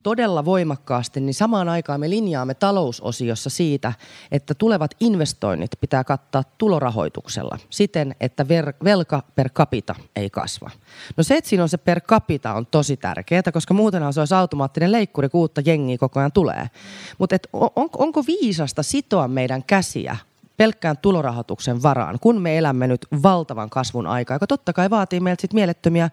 todella 0.05 0.45
voimakkaasti, 0.45 1.19
niin 1.19 1.33
samaan 1.33 1.69
aikaan 1.69 1.99
me 1.99 2.09
linjaamme 2.09 2.53
talousosiossa 2.53 3.49
siitä, 3.49 3.93
että 4.31 4.53
tulevat 4.53 4.91
investoinnit 4.99 5.71
pitää 5.79 6.03
kattaa 6.03 6.43
tulorahoituksella 6.57 7.57
siten, 7.69 8.15
että 8.19 8.43
ver- 8.43 8.83
velka 8.83 9.23
per 9.35 9.49
capita 9.49 9.95
ei 10.15 10.29
kasva. 10.29 10.71
No 11.17 11.23
se, 11.23 11.37
että 11.37 11.49
siinä 11.49 11.63
on 11.63 11.69
se 11.69 11.77
per 11.77 12.01
capita 12.01 12.53
on 12.53 12.65
tosi 12.65 12.97
tärkeää, 12.97 13.51
koska 13.53 13.73
muutenhan 13.73 14.13
se 14.13 14.19
olisi 14.19 14.33
automaattinen 14.33 14.91
leikkuri, 14.91 15.29
kun 15.29 15.41
uutta 15.41 15.61
jengiä 15.65 15.97
koko 15.97 16.19
ajan 16.19 16.31
tulee. 16.31 16.69
Mutta 17.17 17.35
on, 17.53 17.89
onko 17.97 18.23
viisasta 18.27 18.83
sitoa 18.83 19.27
meidän 19.27 19.63
käsiä 19.63 20.17
pelkkään 20.57 20.97
tulorahoituksen 20.97 21.83
varaan, 21.83 22.17
kun 22.21 22.41
me 22.41 22.57
elämme 22.57 22.87
nyt 22.87 23.07
valtavan 23.23 23.69
kasvun 23.69 24.07
aikaa, 24.07 24.35
joka 24.35 24.47
totta 24.47 24.73
kai 24.73 24.89
vaatii 24.89 25.19
meiltä 25.19 25.41
sit 25.41 25.53
mielettömiä 25.53 26.09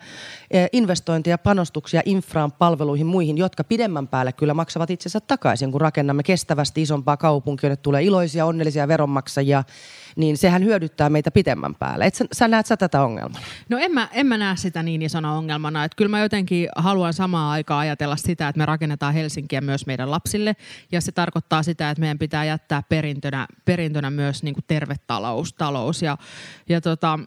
e, 0.50 0.66
investointeja, 0.72 1.38
panostuksia 1.38 2.02
infraan, 2.04 2.52
palveluihin, 2.52 3.06
muihin, 3.06 3.38
jotka 3.38 3.64
pidemmän 3.64 4.08
päälle 4.08 4.32
kyllä 4.32 4.54
maksavat 4.54 4.90
itsensä 4.90 5.20
takaisin, 5.20 5.72
kun 5.72 5.80
rakennamme 5.80 6.22
kestävästi 6.22 6.82
isompaa 6.82 7.16
kaupunkia, 7.16 7.76
tulee 7.76 8.02
iloisia, 8.02 8.46
onnellisia 8.46 8.88
veronmaksajia, 8.88 9.64
niin 10.16 10.37
sehän 10.37 10.64
hyödyttää 10.64 11.11
meitä 11.11 11.31
pitemmän 11.31 11.75
päälle. 11.75 12.04
Et 12.07 12.14
sä, 12.14 12.25
sä 12.33 12.49
näet 12.49 12.66
sä 12.66 12.76
tätä 12.76 13.02
ongelmaa? 13.02 13.40
No 13.69 13.78
en 13.78 13.92
mä, 13.92 14.09
en 14.12 14.26
mä 14.26 14.38
näe 14.38 14.57
sitä 14.57 14.83
niin 14.83 15.02
isona 15.02 15.33
ongelmana. 15.33 15.85
Että 15.85 15.97
kyllä 15.97 16.09
mä 16.09 16.21
jotenkin 16.21 16.69
haluan 16.76 17.12
samaan 17.12 17.52
aikaan 17.52 17.81
ajatella 17.81 18.16
sitä, 18.16 18.49
että 18.49 18.59
me 18.59 18.66
rakennetaan 18.66 19.14
Helsinkiä 19.14 19.61
myös 19.61 19.87
meidän 19.87 20.11
lapsille. 20.11 20.57
Ja 20.92 21.00
se 21.00 21.12
tarkoittaa 21.12 21.62
sitä, 21.62 21.90
että 21.90 22.00
meidän 22.00 22.19
pitää 22.19 22.45
jättää 22.45 22.83
perintönä, 22.88 23.47
perintönä 23.64 24.11
myös 24.11 24.42
niin 24.42 24.54
terve 24.66 24.97
talous. 25.07 25.52
talous. 25.52 26.02
Ja, 26.02 26.19
ja 26.69 26.81
tota, 26.81 27.19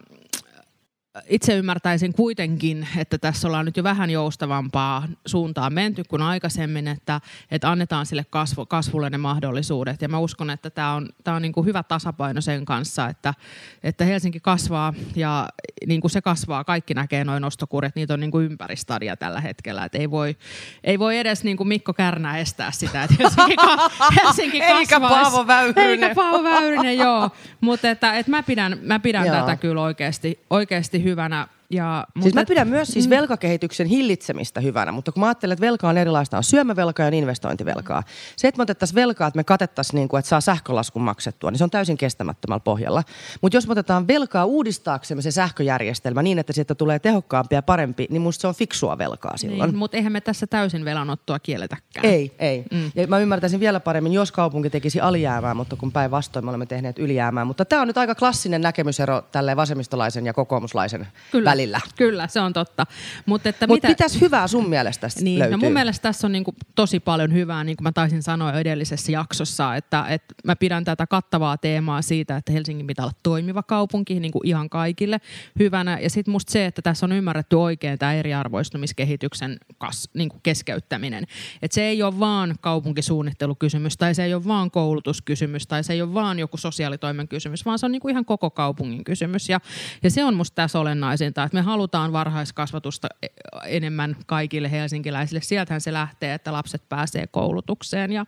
itse 1.28 1.56
ymmärtäisin 1.56 2.12
kuitenkin, 2.12 2.88
että 2.96 3.18
tässä 3.18 3.48
ollaan 3.48 3.64
nyt 3.64 3.76
jo 3.76 3.84
vähän 3.84 4.10
joustavampaa 4.10 5.08
suuntaan 5.26 5.72
menty 5.72 6.04
kuin 6.04 6.22
aikaisemmin, 6.22 6.88
että, 6.88 7.20
että 7.50 7.70
annetaan 7.70 8.06
sille 8.06 8.24
kasvu, 8.30 8.66
kasvulle 8.66 9.10
ne 9.10 9.18
mahdollisuudet. 9.18 10.02
Ja 10.02 10.08
mä 10.08 10.18
uskon, 10.18 10.50
että 10.50 10.70
tämä 10.70 10.94
on, 10.94 11.08
tämä 11.24 11.36
on 11.36 11.42
niin 11.42 11.52
kuin 11.52 11.66
hyvä 11.66 11.82
tasapaino 11.82 12.40
sen 12.40 12.64
kanssa, 12.64 13.08
että, 13.08 13.34
että 13.82 14.04
Helsinki 14.04 14.40
kasvaa 14.40 14.94
ja 15.16 15.48
niin 15.86 16.00
kuin 16.00 16.10
se 16.10 16.22
kasvaa, 16.22 16.64
kaikki 16.64 16.94
näkee 16.94 17.24
noin 17.24 17.42
nostokuuret, 17.42 17.96
niitä 17.96 18.14
on 18.14 18.20
niin 18.20 18.30
kuin 18.30 18.46
ympäristadia 18.46 19.16
tällä 19.16 19.40
hetkellä. 19.40 19.84
Että 19.84 19.98
ei, 19.98 20.10
voi, 20.10 20.36
ei 20.84 20.98
voi 20.98 21.18
edes 21.18 21.44
niin 21.44 21.56
kuin 21.56 21.68
Mikko 21.68 21.92
Kärnä 21.92 22.38
estää 22.38 22.70
sitä, 22.70 23.02
että 23.02 23.16
Helsinki, 23.18 23.56
ka, 23.56 23.90
Helsinki 24.24 24.60
kasvaisi. 24.60 24.80
Eikä 24.80 25.00
Paavo 25.00 25.46
Väyrynen. 25.46 25.90
Eikä 25.90 26.14
Paavo 26.14 26.42
Väyrynen, 26.42 26.98
joo. 26.98 27.30
Mutta 27.60 27.90
että, 27.90 28.14
että 28.14 28.30
mä 28.30 28.42
pidän, 28.42 28.78
mä 28.82 28.98
pidän 28.98 29.26
tätä 29.26 29.56
kyllä 29.56 29.82
oikeasti, 29.82 30.40
oikeasti 30.50 31.05
hyvänä, 31.06 31.48
Ja, 31.70 32.06
Siis 32.22 32.34
mä 32.34 32.40
et- 32.40 32.48
pidän 32.48 32.68
myös 32.68 32.88
siis 32.88 33.06
Mm. 33.06 33.10
velkakehityksen 33.10 33.86
hillitsemistä 33.86 34.60
hyvänä, 34.60 34.92
mutta 34.92 35.12
kun 35.12 35.20
mä 35.20 35.26
ajattelen, 35.26 35.52
että 35.54 35.66
velka 35.66 35.88
on 35.88 35.98
erilaista, 35.98 36.36
on 36.36 36.44
syömävelkaa 36.44 37.06
ja 37.06 37.16
investointivelkaa. 37.16 38.02
Se, 38.36 38.48
että 38.48 38.58
me 38.58 38.62
otettaisiin 38.62 38.94
velkaa, 38.94 39.28
että 39.28 39.36
me 39.36 39.44
katettaisiin, 39.44 39.94
niin 39.98 40.08
kuin, 40.08 40.18
että 40.18 40.28
saa 40.28 40.40
sähkölaskun 40.40 41.02
maksettua, 41.02 41.50
niin 41.50 41.58
se 41.58 41.64
on 41.64 41.70
täysin 41.70 41.96
kestämättömällä 41.96 42.60
pohjalla. 42.60 43.02
Mutta 43.42 43.56
jos 43.56 43.66
me 43.66 43.72
otetaan 43.72 44.06
velkaa 44.08 44.44
uudistaaksemme 44.44 45.22
se 45.22 45.30
sähköjärjestelmä 45.30 46.22
niin, 46.22 46.38
että 46.38 46.52
siitä 46.52 46.74
tulee 46.74 46.98
tehokkaampi 46.98 47.54
ja 47.54 47.62
parempi, 47.62 48.06
niin 48.10 48.22
musta 48.22 48.40
se 48.40 48.46
on 48.48 48.54
fiksua 48.54 48.98
velkaa 48.98 49.36
silloin. 49.36 49.70
Niin, 49.70 49.78
mutta 49.78 49.96
eihän 49.96 50.12
me 50.12 50.20
tässä 50.20 50.46
täysin 50.46 50.84
velanottoa 50.84 51.38
kielletäkään. 51.38 52.06
Ei, 52.06 52.32
ei. 52.38 52.64
Mm. 52.72 52.90
Ja 52.94 53.06
mä 53.06 53.18
ymmärtäisin 53.18 53.60
vielä 53.60 53.80
paremmin, 53.80 54.12
jos 54.12 54.32
kaupunki 54.32 54.70
tekisi 54.70 55.00
alijäämää, 55.00 55.54
mutta 55.54 55.76
kun 55.76 55.92
päinvastoin 55.92 56.44
me 56.44 56.48
olemme 56.48 56.66
tehneet 56.66 56.98
ylijäämää. 56.98 57.44
Mutta 57.44 57.64
tämä 57.64 57.82
on 57.82 57.88
nyt 57.88 57.98
aika 57.98 58.14
klassinen 58.14 58.60
näkemysero 58.60 59.22
tälle 59.32 59.56
vasemmistolaisen 59.56 60.26
ja 60.26 60.32
kokoomuslaisen 60.34 61.06
Kyllä, 61.32 61.55
välillä. 61.56 61.80
Kyllä, 61.96 62.28
se 62.28 62.40
on 62.40 62.52
totta. 62.52 62.86
Mutta 63.26 63.48
että 63.48 63.66
Mutta 63.66 63.88
mitä... 63.88 64.04
mitäs 64.04 64.20
hyvää 64.20 64.48
sun 64.48 64.68
mielestä 64.68 65.00
tästä 65.00 65.24
Niin, 65.24 65.38
löytyy? 65.38 65.56
no 65.56 65.58
mun 65.58 65.72
mielestä 65.72 66.02
tässä 66.02 66.26
on 66.26 66.32
niin 66.32 66.44
kuin 66.44 66.56
tosi 66.74 67.00
paljon 67.00 67.32
hyvää, 67.32 67.64
niin 67.64 67.76
kuin 67.76 67.84
mä 67.84 67.92
taisin 67.92 68.22
sanoa 68.22 68.52
edellisessä 68.52 69.12
jaksossa, 69.12 69.76
että, 69.76 70.04
että 70.08 70.34
mä 70.44 70.56
pidän 70.56 70.84
tätä 70.84 71.06
kattavaa 71.06 71.58
teemaa 71.58 72.02
siitä, 72.02 72.36
että 72.36 72.52
Helsingin 72.52 72.86
pitää 72.86 73.04
olla 73.04 73.14
toimiva 73.22 73.62
kaupunki 73.62 74.20
niin 74.20 74.32
kuin 74.32 74.46
ihan 74.46 74.70
kaikille 74.70 75.20
hyvänä. 75.58 75.98
Ja 76.02 76.10
sitten 76.10 76.32
musta 76.32 76.52
se, 76.52 76.66
että 76.66 76.82
tässä 76.82 77.06
on 77.06 77.12
ymmärretty 77.12 77.56
oikein 77.56 77.98
tämä 77.98 78.14
eriarvoistumiskehityksen 78.14 79.56
kas, 79.78 80.08
niin 80.14 80.28
kuin 80.28 80.40
keskeyttäminen. 80.42 81.24
Että 81.62 81.74
se 81.74 81.82
ei 81.82 82.02
ole 82.02 82.18
vaan 82.18 82.54
kaupunkisuunnittelukysymys 82.60 83.96
tai 83.96 84.14
se 84.14 84.24
ei 84.24 84.34
ole 84.34 84.44
vaan 84.44 84.70
koulutuskysymys 84.70 85.66
tai 85.66 85.84
se 85.84 85.92
ei 85.92 86.02
ole 86.02 86.14
vaan 86.14 86.38
joku 86.38 86.56
sosiaalitoimen 86.56 87.28
kysymys, 87.28 87.64
vaan 87.64 87.78
se 87.78 87.86
on 87.86 87.92
niin 87.92 88.00
kuin 88.00 88.12
ihan 88.12 88.24
koko 88.24 88.50
kaupungin 88.50 89.04
kysymys. 89.04 89.48
Ja, 89.48 89.60
ja 90.02 90.10
se 90.10 90.24
on 90.24 90.34
musta 90.34 90.54
tässä 90.54 90.78
olennaisinta, 90.78 91.44
että 91.46 91.58
me 91.58 91.62
halutaan 91.62 92.12
varhaiskasvatusta 92.12 93.08
e- 93.22 93.26
enemmän 93.66 94.16
kaikille 94.26 94.70
helsinkiläisille. 94.70 95.40
Sieltähän 95.40 95.80
se 95.80 95.92
lähtee, 95.92 96.34
että 96.34 96.52
lapset 96.52 96.88
pääsee 96.88 97.26
koulutukseen 97.26 98.12
ja, 98.12 98.26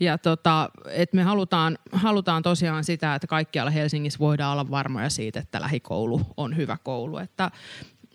ja 0.00 0.18
tota, 0.18 0.70
että 0.90 1.16
me 1.16 1.22
halutaan, 1.22 1.78
halutaan 1.92 2.42
tosiaan 2.42 2.84
sitä, 2.84 3.14
että 3.14 3.26
kaikkialla 3.26 3.70
Helsingissä 3.70 4.18
voidaan 4.18 4.52
olla 4.52 4.70
varmoja 4.70 5.10
siitä, 5.10 5.40
että 5.40 5.60
lähikoulu 5.60 6.20
on 6.36 6.56
hyvä 6.56 6.76
koulu. 6.82 7.18
Että, 7.18 7.50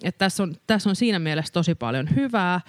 että 0.03 0.19
tässä, 0.19 0.43
on, 0.43 0.55
tässä 0.67 0.89
on 0.89 0.95
siinä 0.95 1.19
mielessä 1.19 1.53
tosi 1.53 1.75
paljon 1.75 2.15
hyvää. 2.15 2.61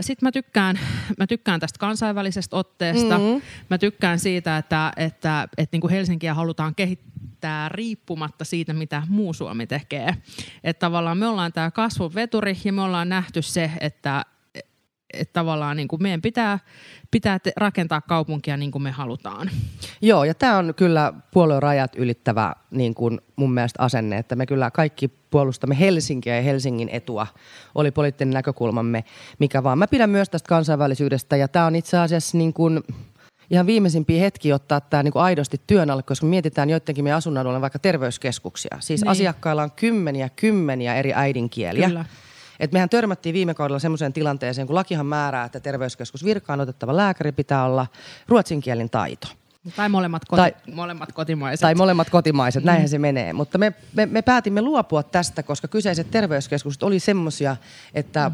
Sitten 0.00 0.26
mä 0.26 0.32
tykkään, 0.32 0.78
mä 1.18 1.26
tykkään 1.26 1.60
tästä 1.60 1.78
kansainvälisestä 1.78 2.56
otteesta. 2.56 3.18
Mm-hmm. 3.18 3.42
Mä 3.70 3.78
tykkään 3.78 4.18
siitä, 4.18 4.58
että, 4.58 4.92
että, 4.96 5.48
että 5.58 5.74
niin 5.74 5.80
kuin 5.80 5.90
Helsinkiä 5.90 6.34
halutaan 6.34 6.74
kehittää 6.74 7.09
riippumatta 7.68 8.44
siitä, 8.44 8.72
mitä 8.72 9.02
muu 9.08 9.32
Suomi 9.32 9.66
tekee. 9.66 10.14
Että 10.64 10.80
tavallaan 10.80 11.18
me 11.18 11.26
ollaan 11.26 11.52
tämä 11.52 11.70
kasvun 11.70 12.14
veturi 12.14 12.56
ja 12.64 12.72
me 12.72 12.82
ollaan 12.82 13.08
nähty 13.08 13.42
se, 13.42 13.70
että 13.80 14.24
että 15.14 15.32
tavallaan 15.32 15.76
niin 15.76 15.88
kuin 15.88 16.02
meidän 16.02 16.22
pitää, 16.22 16.58
pitää 17.10 17.38
rakentaa 17.56 18.00
kaupunkia 18.00 18.56
niin 18.56 18.70
kuin 18.70 18.82
me 18.82 18.90
halutaan. 18.90 19.50
Joo, 20.02 20.24
ja 20.24 20.34
tämä 20.34 20.58
on 20.58 20.74
kyllä 20.76 21.12
puolueen 21.32 21.62
rajat 21.62 21.96
ylittävä 21.96 22.54
niin 22.70 22.94
kuin 22.94 23.20
mun 23.36 23.54
mielestä 23.54 23.82
asenne, 23.82 24.18
että 24.18 24.36
me 24.36 24.46
kyllä 24.46 24.70
kaikki 24.70 25.08
puolustamme 25.08 25.78
Helsinkiä 25.78 26.36
ja 26.36 26.42
Helsingin 26.42 26.88
etua, 26.88 27.26
oli 27.74 27.90
poliittinen 27.90 28.34
näkökulmamme, 28.34 29.04
mikä 29.38 29.62
vaan. 29.62 29.78
Mä 29.78 29.86
pidän 29.86 30.10
myös 30.10 30.30
tästä 30.30 30.48
kansainvälisyydestä, 30.48 31.36
ja 31.36 31.48
tämä 31.48 31.66
on 31.66 31.76
itse 31.76 31.98
asiassa 31.98 32.38
niin 32.38 32.52
kuin 32.52 32.80
ihan 33.50 33.66
viimeisimpiä 33.66 34.20
hetki 34.20 34.52
ottaa 34.52 34.80
tämä 34.80 35.02
niin 35.02 35.12
kuin 35.12 35.22
aidosti 35.22 35.60
työn 35.66 35.90
alle, 35.90 36.02
koska 36.02 36.26
mietitään 36.26 36.70
joidenkin 36.70 37.04
meidän 37.04 37.18
asunnon 37.18 37.60
vaikka 37.60 37.78
terveyskeskuksia. 37.78 38.76
Siis 38.80 39.00
Niin. 39.00 39.08
asiakkailla 39.10 39.62
on 39.62 39.70
kymmeniä, 39.70 40.28
kymmeniä 40.28 40.94
eri 40.94 41.12
äidinkieliä. 41.14 41.88
Kyllä. 41.88 42.04
Et 42.60 42.72
mehän 42.72 42.88
törmättiin 42.88 43.32
viime 43.32 43.54
kaudella 43.54 43.78
semmoiseen 43.78 44.12
tilanteeseen, 44.12 44.66
kun 44.66 44.76
lakihan 44.76 45.06
määrää, 45.06 45.44
että 45.44 45.60
terveyskeskus 45.60 46.24
virkaan 46.24 46.60
otettava 46.60 46.96
lääkäri 46.96 47.32
pitää 47.32 47.64
olla 47.64 47.86
ruotsinkielinen 48.28 48.90
taito. 48.90 49.28
Tai 49.76 49.88
molemmat, 49.88 50.24
koti, 50.24 50.40
Tai- 50.42 50.54
molemmat 50.74 51.12
kotimaiset. 51.12 51.60
Tai 51.60 51.74
molemmat 51.74 52.10
kotimaiset, 52.10 52.64
näinhän 52.64 52.88
se 52.88 52.98
menee. 52.98 53.32
Mutta 53.32 53.58
me, 53.58 53.72
me, 53.94 54.06
me 54.06 54.22
päätimme 54.22 54.62
luopua 54.62 55.02
tästä, 55.02 55.42
koska 55.42 55.68
kyseiset 55.68 56.10
terveyskeskukset 56.10 56.82
oli 56.82 56.98
semmoisia, 57.00 57.56
että 57.94 58.30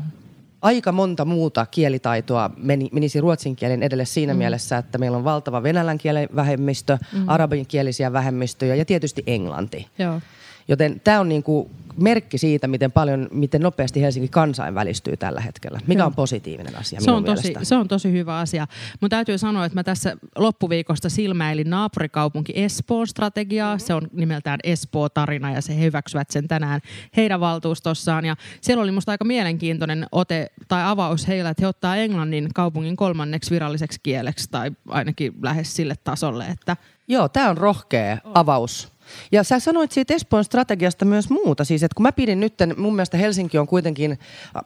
aika 0.63 0.93
monta 0.93 1.25
muuta 1.25 1.67
kielitaitoa 1.67 2.51
meni, 2.57 2.89
menisi 2.93 3.21
ruotsin 3.21 3.57
kielen 3.57 3.83
edelle 3.83 4.05
siinä 4.05 4.33
mm. 4.33 4.39
mielessä, 4.39 4.79
että 4.79 4.99
meillä 4.99 5.17
on 5.17 5.25
valtava 5.25 5.63
venäjän 5.63 5.99
kielen 5.99 6.29
vähemmistö, 6.37 6.99
mm. 7.13 7.29
arabinkielisiä 7.29 8.13
vähemmistöjä 8.13 8.75
ja 8.75 8.85
tietysti 8.85 9.23
englanti. 9.27 9.87
Joo. 9.99 10.21
Joten 10.69 11.01
tämä 11.05 11.21
on 11.21 11.29
niinku 11.29 11.71
merkki 11.97 12.39
siitä, 12.39 12.69
miten 12.69 12.93
paljon, 12.93 13.29
miten 13.31 13.61
nopeasti 13.61 14.03
Helsinki 14.03 14.29
kansainvälistyy 14.29 15.17
tällä 15.17 15.41
hetkellä, 15.41 15.81
mikä 15.87 16.01
Joo. 16.01 16.07
on 16.07 16.15
positiivinen 16.15 16.77
asia 16.77 17.01
Se 17.01 17.11
on, 17.11 17.25
tosi, 17.25 17.43
mielestä. 17.43 17.65
se 17.65 17.77
on 17.77 17.89
tosi 17.89 18.13
hyvä 18.13 18.39
asia. 18.39 18.67
Mun 19.01 19.11
täytyy 19.11 19.39
sanoa, 19.39 19.65
että 19.65 19.79
mä 19.79 19.85
tässä 19.85 20.17
loppuviikosta 20.37 21.09
silmäilin 21.09 21.71
naapurikaupunki 21.71 22.53
Espoon 22.57 23.07
strategiaa. 23.07 23.79
Se 23.79 23.95
on 23.95 24.09
nimeltään 24.13 24.61
Espoo-tarina 24.65 25.53
ja 25.53 25.61
se 25.61 25.77
he 25.77 25.85
hyväksyvät 25.85 26.31
sen 26.31 26.49
tänään 26.49 26.81
heidän 27.17 27.41
valtuustossaan. 27.41 28.25
Ja 28.25 28.37
siellä 28.61 28.83
oli 28.83 28.93
musta 28.93 29.13
aika 29.13 29.25
mielenkiintoinen 29.25 30.07
ote 30.13 30.51
tai 30.69 30.83
avaus 30.85 31.29
heillä, 31.29 31.51
että 31.51 31.63
he 31.63 31.67
ottaa 31.67 31.97
englannin 31.97 32.49
kaupungin 32.55 32.97
kolmanneksi 32.97 33.51
viralliseksi 33.51 34.01
kieleksi 34.03 34.49
tai 34.51 34.71
ainakin 34.89 35.33
lähes 35.43 35.77
sille 35.77 35.95
tasolle, 36.05 36.45
että 36.47 36.77
Joo, 37.09 37.29
tämä 37.29 37.51
on 37.51 37.59
rohkea 37.59 38.19
avaus. 38.35 38.96
Ja 39.33 39.45
sä 39.45 39.59
sanoit 39.59 39.93
siitä 39.93 40.15
Espoon 40.15 40.45
strategiasta 40.45 41.05
myös 41.05 41.31
muuta. 41.31 41.65
Siis, 41.65 41.83
että 41.83 41.95
kun 41.95 42.03
mä 42.03 42.13
pidin 42.13 42.41
nyt, 42.41 42.55
mun 42.77 42.95
mielestä 42.95 43.17
Helsinki 43.17 43.59
on 43.59 43.67
kuitenkin, 43.67 44.19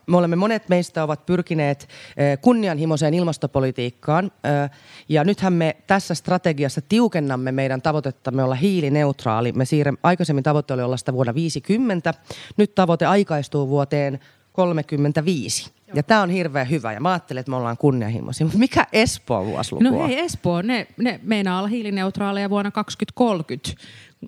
me 0.07 0.17
olemme 0.17 0.35
monet 0.35 0.69
meistä 0.69 1.03
ovat 1.03 1.25
pyrkineet 1.25 1.87
eh, 2.17 2.37
kunnianhimoiseen 2.41 3.13
ilmastopolitiikkaan. 3.13 4.25
eh, 4.25 4.69
Ja 5.09 5.23
nythän 5.23 5.53
me 5.53 5.75
tässä 5.87 6.15
strategiassa 6.15 6.81
tiukennamme 6.89 7.51
meidän 7.51 7.81
tavoitettamme 7.81 8.43
olla 8.43 8.55
hiilineutraali. 8.55 9.51
Me 9.51 9.65
siirrämme, 9.65 9.99
aikaisemmin 10.03 10.43
tavoite 10.43 10.73
oli 10.73 10.81
olla 10.81 10.97
sitä 10.97 11.13
vuonna 11.13 11.33
50. 11.33 12.13
Nyt 12.57 12.75
tavoite 12.75 13.05
aikaistuu 13.05 13.69
vuoteen 13.69 14.19
35. 14.51 15.71
Ja 15.93 16.03
tämä 16.03 16.21
on 16.21 16.29
hirveän 16.29 16.69
hyvä. 16.69 16.93
Ja 16.93 16.99
mä 16.99 17.09
ajattelen, 17.11 17.39
että 17.41 17.49
me 17.49 17.55
ollaan 17.55 17.77
kunnianhimoisia. 17.77 18.45
Mutta 18.45 18.59
mikä 18.59 18.87
Espoon 18.93 19.45
vuosiluku 19.45 19.83
No 19.83 20.07
hei 20.07 20.19
Espoo, 20.19 20.61
ne, 20.61 20.87
ne 20.97 21.19
meinaa 21.23 21.59
olla 21.59 21.67
hiilineutraaleja 21.67 22.49
vuonna 22.49 22.71
2030. 22.71 23.81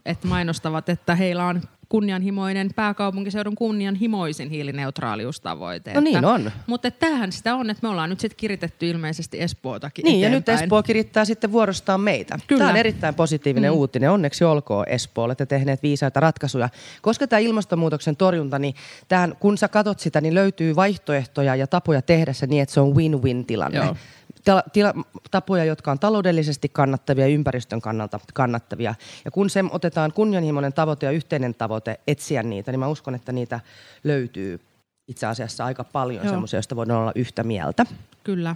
Että 0.06 0.28
mainostavat, 0.28 0.90
että 0.90 1.16
heillä 1.16 1.46
on 1.46 1.62
kunnianhimoinen 1.90 2.70
pääkaupunkiseudun 2.76 3.56
kunnianhimoisin 3.56 4.50
hiilineutraaliustavoite. 4.50 5.94
No 5.94 6.02
niin 6.02 6.16
että, 6.16 6.30
on. 6.30 6.52
Mutta 6.68 6.92
tämähän 6.92 7.32
sitä 7.32 7.56
on, 7.56 7.70
että 7.70 7.80
me 7.84 7.90
ollaan 7.90 8.10
nyt 8.10 8.20
sitten 8.20 8.38
kiritetty 8.38 8.90
ilmeisesti 8.90 9.42
Espootakin 9.42 10.04
Niin, 10.04 10.22
ja 10.22 10.30
nyt 10.30 10.38
eteenpäin. 10.38 10.64
Espoo 10.64 10.84
kirittää 10.84 11.26
sitten 11.26 11.52
vuorostaan 11.52 12.02
meitä. 12.02 12.40
Kyllä. 12.48 12.60
Tämä 12.60 12.72
on 12.72 12.78
erittäin 12.78 13.16
positiivinen 13.16 13.72
mm. 13.72 13.78
uutinen. 13.78 14.12
Onneksi 14.12 14.44
olkoon 14.44 14.90
Espoolle, 14.90 15.32
että 15.32 15.46
tehneet 15.46 15.84
viisaita 15.84 16.20
ratkaisuja. 16.20 16.70
Koska 17.02 17.28
tämä 17.28 17.40
ilmastonmuutoksen 17.40 18.16
torjunta, 18.16 18.60
niin 18.60 18.76
tähän, 19.08 19.36
kun 19.40 19.58
sä 19.58 19.68
katot 19.68 20.00
sitä, 20.00 20.22
niin 20.22 20.36
löytyy 20.36 20.76
vaihtoehtoja 20.76 21.56
ja 21.56 21.68
tapoja 21.68 22.02
tehdä 22.02 22.34
se 22.34 22.48
niin, 22.48 22.62
että 22.64 22.74
se 22.74 22.80
on 22.80 22.96
win-win 22.96 23.46
tilanne. 23.46 23.78
Joo. 23.78 23.96
Tila, 24.44 24.64
tila, 24.74 24.94
tapoja, 25.32 25.66
jotka 25.66 25.92
on 25.92 26.00
taloudellisesti 26.00 26.70
kannattavia 26.70 27.28
ja 27.28 27.34
ympäristön 27.34 27.82
kannalta 27.82 28.20
kannattavia. 28.34 28.96
Ja 29.26 29.32
kun 29.32 29.50
se 29.50 29.64
otetaan 29.72 30.14
kunnianhimoinen 30.14 30.74
tavoite 30.74 31.06
ja 31.06 31.12
yhteinen 31.12 31.56
tavoite 31.56 32.00
etsiä 32.08 32.44
niitä, 32.44 32.72
niin 32.72 32.80
mä 32.80 32.88
uskon, 32.88 33.16
että 33.16 33.32
niitä 33.32 33.60
löytyy 34.04 34.60
itse 35.08 35.26
asiassa 35.26 35.66
aika 35.66 35.84
paljon 35.84 36.24
Joo. 36.24 36.32
semmoisia, 36.32 36.58
joista 36.58 36.76
voidaan 36.76 37.02
olla 37.02 37.12
yhtä 37.16 37.44
mieltä. 37.44 37.86
Kyllä. 38.24 38.56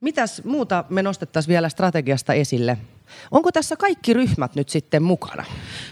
Mitäs 0.00 0.44
muuta 0.44 0.84
me 0.88 1.02
nostettaisiin 1.02 1.52
vielä 1.52 1.68
strategiasta 1.68 2.32
esille? 2.34 2.78
Onko 3.30 3.52
tässä 3.52 3.76
kaikki 3.76 4.12
ryhmät 4.14 4.54
nyt 4.54 4.68
sitten 4.68 5.02
mukana? 5.02 5.44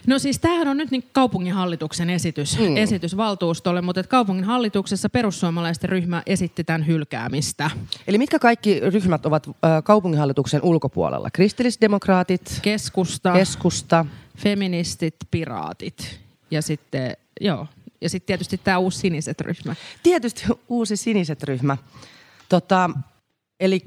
No 0.07 0.19
siis 0.19 0.39
tämähän 0.39 0.69
on 0.69 0.77
nyt 0.77 0.91
niin 0.91 1.05
kaupunginhallituksen 1.13 2.11
esitys, 2.11 2.59
mm. 2.59 2.77
esitys 2.77 3.17
valtuustolle, 3.17 3.83
mutta 3.83 4.01
et 4.01 4.07
kaupunginhallituksessa 4.07 5.09
perussuomalaisten 5.09 5.91
ryhmä 5.91 6.23
esitti 6.27 6.65
tämän 6.65 6.87
hylkäämistä. 6.87 7.71
Eli 8.07 8.19
mitkä 8.19 8.39
kaikki 8.39 8.81
ryhmät 8.81 9.27
ovat 9.27 9.49
kaupunginhallituksen 9.85 10.63
ulkopuolella? 10.63 11.31
Kristillisdemokraatit, 11.31 12.59
Keskusta, 12.63 13.33
keskusta. 13.33 14.07
feministit, 14.37 15.17
piraatit 15.31 16.21
ja 16.51 16.63
sitten, 16.63 17.17
joo, 17.41 17.67
ja 18.01 18.09
sitten 18.09 18.27
tietysti 18.27 18.61
tämä 18.65 18.79
uusi 18.79 18.99
siniset 18.99 19.41
ryhmä. 19.41 19.75
Tietysti 20.03 20.45
uusi 20.69 20.97
siniset 20.97 21.43
ryhmä. 21.43 21.77
Tota, 22.49 22.91
eli 23.61 23.81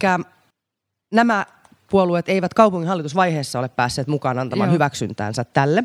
nämä 1.13 1.45
puolueet 1.89 2.29
eivät 2.29 2.53
kaupunginhallitusvaiheessa 2.53 3.59
ole 3.59 3.69
päässeet 3.69 4.07
mukaan 4.07 4.39
antamaan 4.39 4.69
Joo. 4.69 4.73
hyväksyntäänsä 4.73 5.43
tälle, 5.43 5.83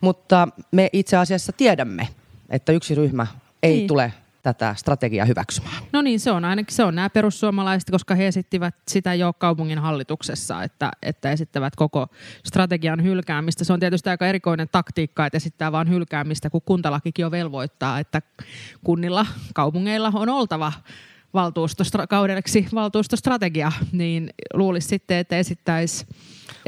mutta 0.00 0.48
me 0.70 0.90
itse 0.92 1.16
asiassa 1.16 1.52
tiedämme, 1.52 2.08
että 2.50 2.72
yksi 2.72 2.94
ryhmä 2.94 3.26
ei 3.62 3.76
Niin. 3.76 3.88
tule 3.88 4.12
tätä 4.42 4.74
strategiaa 4.78 5.26
hyväksymään. 5.26 5.82
No 5.92 6.02
niin, 6.02 6.20
se 6.20 6.30
on 6.30 6.44
ainakin 6.44 6.74
se 6.74 6.84
on 6.84 6.94
nämä 6.94 7.10
perussuomalaiset, 7.10 7.90
koska 7.90 8.14
he 8.14 8.26
esittivät 8.26 8.74
sitä 8.88 9.14
jo 9.14 9.32
kaupungin 9.32 9.78
hallituksessa, 9.78 10.62
että, 10.62 10.90
että 11.02 11.30
esittävät 11.30 11.76
koko 11.76 12.06
strategian 12.46 13.02
hylkäämistä. 13.02 13.64
Se 13.64 13.72
on 13.72 13.80
tietysti 13.80 14.10
aika 14.10 14.26
erikoinen 14.26 14.68
taktiikka, 14.72 15.26
että 15.26 15.36
esittää 15.36 15.72
vain 15.72 15.88
hylkäämistä, 15.90 16.50
kun 16.50 16.62
kuntalakikin 16.64 17.22
jo 17.22 17.30
velvoittaa, 17.30 17.98
että 17.98 18.22
kunnilla, 18.84 19.26
kaupungeilla 19.54 20.12
on 20.14 20.28
oltava 20.28 20.72
valtuustokaudeksi 21.34 22.66
valtuustostrategia, 22.74 23.72
niin 23.92 24.30
luulisi 24.54 24.88
sitten, 24.88 25.16
että 25.18 25.38
esittäisi 25.38 26.06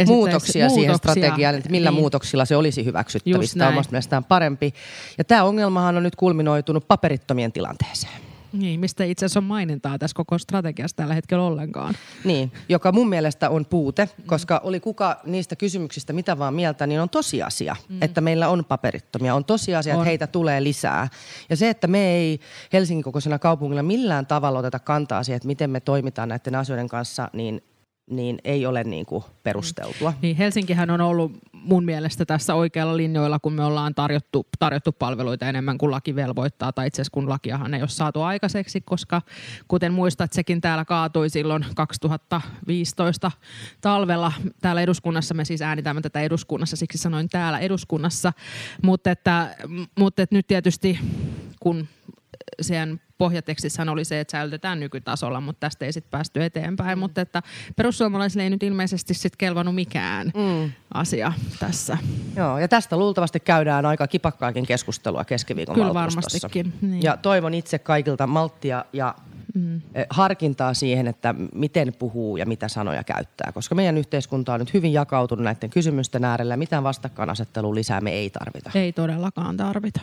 muutoksia, 0.07 0.69
siihen 0.69 0.97
strategiaan, 0.97 1.55
että 1.55 1.71
millä 1.71 1.91
niin. 1.91 2.01
muutoksilla 2.01 2.45
se 2.45 2.57
olisi 2.57 2.85
hyväksyttävissä. 2.85 3.59
Tämä 3.59 3.79
on 3.79 3.85
mielestäni 3.91 4.27
parempi. 4.29 4.75
Ja 5.19 5.25
tämä 5.25 5.45
ongelmahan 5.45 5.97
on 5.97 6.03
nyt 6.03 6.17
kulminoitunut 6.17 6.89
paperittomien 6.89 7.53
tilanteeseen. 7.53 8.26
Niin, 8.59 8.81
mistä 8.81 9.05
itse 9.05 9.27
asiassa 9.27 9.41
on 9.41 9.45
mainintaa 9.45 9.99
tässä 9.99 10.15
koko 10.15 10.39
strategiassa 10.39 10.97
tällä 10.97 11.15
hetkellä 11.15 11.45
ollenkaan. 11.45 11.95
Niin, 12.25 12.53
joka 12.69 12.93
mun 12.93 13.09
mielestä 13.09 13.51
on 13.51 13.67
puute, 13.67 14.09
koska 14.27 14.61
oli 14.65 14.81
kuka 14.81 15.21
niistä 15.25 15.57
kysymyksistä 15.57 16.13
mitä 16.13 16.39
vaan 16.39 16.55
mieltä, 16.55 16.87
niin 16.87 17.01
on 17.01 17.11
tosiasia, 17.11 17.77
mm. 17.89 17.99
että 18.01 18.21
meillä 18.21 18.49
on 18.49 18.65
paperittomia. 18.65 19.35
On 19.35 19.45
tosiasia, 19.45 19.95
on. 19.95 20.01
että 20.01 20.09
heitä 20.09 20.27
tulee 20.27 20.63
lisää. 20.63 21.09
Ja 21.51 21.57
se, 21.57 21.71
että 21.71 21.87
me 21.87 22.11
ei 22.11 22.41
Helsingin 22.73 23.05
kokoisena 23.05 23.39
kaupungilla 23.39 23.83
millään 23.83 24.27
tavalla 24.27 24.59
oteta 24.59 24.79
kantaa 24.79 25.23
siihen, 25.23 25.37
että 25.37 25.47
miten 25.47 25.71
me 25.71 25.81
toimitaan 25.81 26.29
näiden 26.29 26.55
asioiden 26.55 26.89
kanssa, 26.89 27.31
niin 27.33 27.63
niin 28.11 28.39
ei 28.45 28.67
ole 28.67 28.85
niin 28.85 29.07
kuin 29.07 29.25
perusteltua. 29.43 30.15
Niin 30.23 30.37
Helsinkihän 30.37 30.91
on 30.91 31.01
ollut 31.01 31.33
mun 31.53 31.85
mielestä 31.85 32.25
tässä 32.25 32.55
oikealla 32.55 32.97
linjoilla, 32.97 33.39
kun 33.39 33.53
me 33.53 33.65
ollaan 33.65 33.95
tarjottu, 33.95 34.47
tarjottu 34.59 34.93
palveluita 34.93 35.49
enemmän 35.49 35.79
kuin 35.79 35.91
laki 35.91 36.15
velvoittaa, 36.15 36.73
tai 36.73 36.87
itse 36.87 37.03
asiassa 37.03 37.15
kun 37.15 37.29
lakiahan 37.29 37.75
ei 37.75 37.83
ole 37.83 37.89
saatu 37.89 38.23
aikaiseksi, 38.23 38.81
koska 38.81 39.23
kuten 39.69 39.93
muistat, 39.93 40.33
sekin 40.33 40.61
täällä 40.61 40.85
kaatui 40.85 41.31
silloin 41.31 41.67
2015 41.77 43.31
talvella. 43.81 44.33
Täällä 44.61 44.83
eduskunnassa, 44.83 45.35
me 45.35 45.45
siis 45.45 45.63
äänitämme 45.63 46.03
tätä 46.03 46.21
eduskunnassa, 46.21 46.77
siksi 46.77 46.99
sanoin 46.99 47.29
täällä 47.29 47.59
eduskunnassa, 47.59 48.33
mutta 48.83 49.11
että, 49.11 49.57
mutta 49.99 50.23
että 50.23 50.37
nyt 50.37 50.47
tietysti 50.47 50.99
kun 51.61 51.89
sen 52.61 53.01
pohjatekstissä 53.19 53.87
oli 53.89 54.05
se, 54.05 54.21
että 54.21 54.33
säilytetään 54.33 54.81
nykytasolla, 54.81 55.41
mutta 55.41 55.61
tästä 55.61 55.85
ei 55.85 55.93
sitten 55.93 56.11
päästy 56.11 56.45
eteenpäin. 56.45 56.99
Mm. 56.99 57.01
Mutta 57.01 57.21
että 57.21 57.43
perussuomalaisille 57.77 58.43
ei 58.43 58.51
nyt 58.51 58.63
ilmeisesti 58.63 59.15
sitten 59.15 59.39
kelvannut 59.39 59.75
mikään 59.75 60.33
mm. 60.35 60.73
asia 60.95 61.33
tässä. 61.59 61.99
Joo, 62.37 62.59
ja 62.59 62.69
tästä 62.69 62.97
luultavasti 62.97 63.41
käydään 63.41 63.87
aika 63.87 64.07
kipakkaakin 64.07 64.67
keskustelua 64.67 65.25
keskiviikon 65.25 65.75
Kyllä 65.75 65.95
varmastikin. 65.95 66.73
Niin. 66.81 67.03
Ja 67.03 67.17
toivon 67.17 67.55
itse 67.55 67.79
kaikilta 67.79 68.27
malttia 68.27 68.85
ja 68.93 69.15
mm. 69.55 69.81
Eh, 69.95 70.07
harkintaa 70.11 70.75
siihen, 70.75 71.07
että 71.07 71.35
miten 71.55 71.93
puhuu 71.99 72.37
ja 72.37 72.47
mitä 72.47 72.69
sanoja 72.69 73.05
käyttää. 73.05 73.53
Koska 73.53 73.75
meidän 73.75 73.99
yhteiskunta 73.99 74.55
on 74.55 74.61
nyt 74.61 74.75
hyvin 74.75 74.93
jakautunut 74.93 75.45
näiden 75.45 75.71
kysymysten 75.71 76.25
äärellä. 76.25 76.57
Mitään 76.57 76.85
vastakkainasettelua 76.85 77.75
lisää 77.75 78.01
me 78.01 78.11
ei 78.11 78.31
tarvita. 78.31 78.71
Ei 78.75 78.93
todellakaan 78.93 79.57
tarvita. 79.57 80.01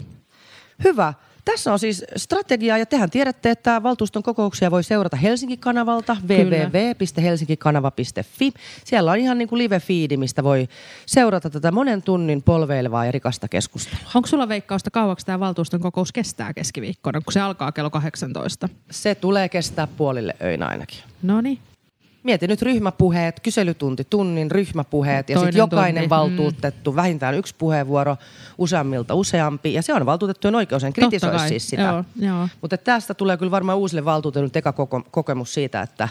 Hyvä. 0.83 1.13
Tässä 1.45 1.73
on 1.73 1.79
siis 1.79 2.05
strategia 2.15 2.77
ja 2.77 2.85
tehän 2.85 3.09
tiedätte, 3.09 3.49
että 3.49 3.83
valtuuston 3.83 4.23
kokouksia 4.23 4.71
voi 4.71 4.83
seurata 4.83 5.17
Helsinki-kanavalta 5.17 6.17
www.helsinkikanava.fi. 6.27 8.51
Siellä 8.85 9.11
on 9.11 9.17
ihan 9.17 9.37
niin 9.37 9.47
kuin 9.47 9.59
live-fiidi, 9.59 10.17
mistä 10.17 10.43
voi 10.43 10.67
seurata 11.05 11.49
tätä 11.49 11.71
monen 11.71 12.01
tunnin 12.01 12.43
polveilevaa 12.43 13.05
ja 13.05 13.11
rikasta 13.11 13.47
keskustelua. 13.47 14.11
Onko 14.15 14.27
sulla 14.27 14.49
veikkausta 14.49 14.91
kauaksi 14.91 15.25
tämä 15.25 15.39
valtuuston 15.39 15.79
kokous 15.79 16.11
kestää 16.11 16.53
keskiviikkona, 16.53 17.21
kun 17.21 17.33
se 17.33 17.41
alkaa 17.41 17.71
kello 17.71 17.89
18? 17.89 18.69
Se 18.91 19.15
tulee 19.15 19.49
kestää 19.49 19.87
puolille 19.87 20.35
öinä 20.41 20.67
ainakin. 20.67 20.99
No 21.21 21.41
niin. 21.41 21.59
Mieti 22.23 22.47
nyt 22.47 22.61
ryhmäpuheet, 22.61 23.39
kyselytunti, 23.39 24.07
tunnin 24.09 24.51
ryhmäpuheet 24.51 25.29
ja 25.29 25.39
sitten 25.39 25.57
jokainen 25.57 25.93
tunti. 25.93 26.07
Mm. 26.07 26.09
valtuutettu, 26.09 26.91
mm. 26.91 26.95
vähintään 26.95 27.35
yksi 27.35 27.55
puheenvuoro, 27.57 28.17
useammilta 28.57 29.15
useampi. 29.15 29.73
Ja 29.73 29.81
se 29.81 29.93
on 29.93 30.05
valtuutettujen 30.05 30.55
oikeus, 30.55 30.83
en 30.83 30.93
kritisoi 30.93 31.39
siis 31.39 31.69
sitä. 31.69 32.03
Mutta 32.61 32.77
tästä 32.77 33.13
tulee 33.13 33.37
kyllä 33.37 33.51
varmaan 33.51 33.77
uusille 33.77 34.05
valtuutetuille 34.05 34.51
teka 34.51 34.73
kokemus 35.11 35.53
siitä, 35.53 35.81
että, 35.81 36.09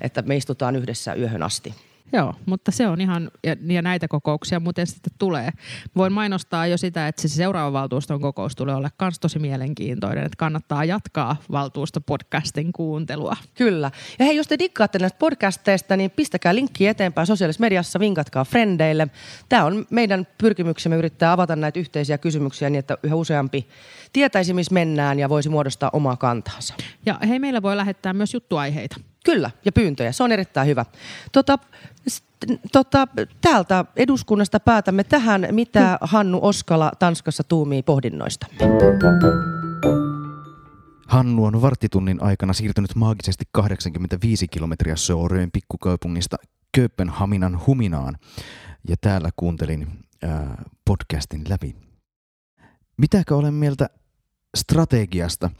että 0.00 0.22
me 0.22 0.36
istutaan 0.36 0.76
yhdessä 0.76 1.14
yöhön 1.14 1.42
asti. 1.42 1.74
Joo, 2.12 2.34
mutta 2.46 2.70
se 2.70 2.88
on 2.88 3.00
ihan, 3.00 3.30
ja, 3.44 3.56
ja 3.66 3.82
näitä 3.82 4.08
kokouksia 4.08 4.60
muuten 4.60 4.86
sitten 4.86 5.12
tulee. 5.18 5.50
Voin 5.96 6.12
mainostaa 6.12 6.66
jo 6.66 6.76
sitä, 6.76 7.08
että 7.08 7.22
se 7.22 7.28
seuraava 7.28 7.72
valtuuston 7.72 8.20
kokous 8.20 8.56
tulee 8.56 8.74
olla 8.74 8.90
myös 9.02 9.18
tosi 9.20 9.38
mielenkiintoinen, 9.38 10.24
että 10.24 10.36
kannattaa 10.36 10.84
jatkaa 10.84 11.36
valtuustopodcastin 11.50 12.72
kuuntelua. 12.72 13.36
Kyllä. 13.54 13.90
Ja 14.18 14.24
hei, 14.24 14.36
jos 14.36 14.46
te 14.46 14.58
dikkaatte 14.58 14.98
näistä 14.98 15.18
podcasteista, 15.18 15.96
niin 15.96 16.10
pistäkää 16.10 16.54
linkki 16.54 16.86
eteenpäin 16.86 17.26
sosiaalisessa 17.26 17.60
mediassa, 17.60 18.00
vinkatkaa 18.00 18.44
frendeille. 18.44 19.08
Tämä 19.48 19.64
on 19.64 19.86
meidän 19.90 20.26
pyrkimyksemme 20.38 20.96
yrittää 20.96 21.32
avata 21.32 21.56
näitä 21.56 21.80
yhteisiä 21.80 22.18
kysymyksiä 22.18 22.70
niin, 22.70 22.78
että 22.78 22.98
yhä 23.02 23.14
useampi 23.14 23.68
tietäisi, 24.12 24.54
missä 24.54 24.74
mennään 24.74 25.18
ja 25.18 25.28
voisi 25.28 25.48
muodostaa 25.48 25.90
omaa 25.92 26.16
kantaansa. 26.16 26.74
Ja 27.06 27.18
hei, 27.28 27.38
meillä 27.38 27.62
voi 27.62 27.76
lähettää 27.76 28.12
myös 28.12 28.34
juttuaiheita. 28.34 28.96
Kyllä, 29.28 29.50
ja 29.64 29.72
pyyntöjä. 29.72 30.12
Se 30.12 30.22
on 30.22 30.32
erittäin 30.32 30.68
hyvä. 30.68 30.84
Tota, 31.32 31.58
tota, 32.72 33.08
täältä 33.40 33.84
eduskunnasta 33.96 34.60
päätämme 34.60 35.04
tähän, 35.04 35.48
mitä 35.50 35.98
Hannu 36.00 36.38
Oskala 36.42 36.92
Tanskassa 36.98 37.44
tuumii 37.44 37.82
pohdinnoista. 37.82 38.46
Hannu 41.06 41.44
on 41.44 41.62
varttitunnin 41.62 42.22
aikana 42.22 42.52
siirtynyt 42.52 42.94
maagisesti 42.94 43.44
85 43.52 44.48
kilometriä 44.48 44.96
Sooreen 44.96 45.50
pikkukaupungista 45.50 46.36
Kööpenhaminan 46.72 47.60
huminaan. 47.66 48.14
Ja 48.88 48.96
täällä 49.00 49.30
kuuntelin 49.36 49.86
ää, 50.22 50.64
podcastin 50.84 51.44
läpi. 51.48 51.76
Mitäkö 52.96 53.36
olen 53.36 53.54
mieltä 53.54 53.88
strategiasta? 54.56 55.50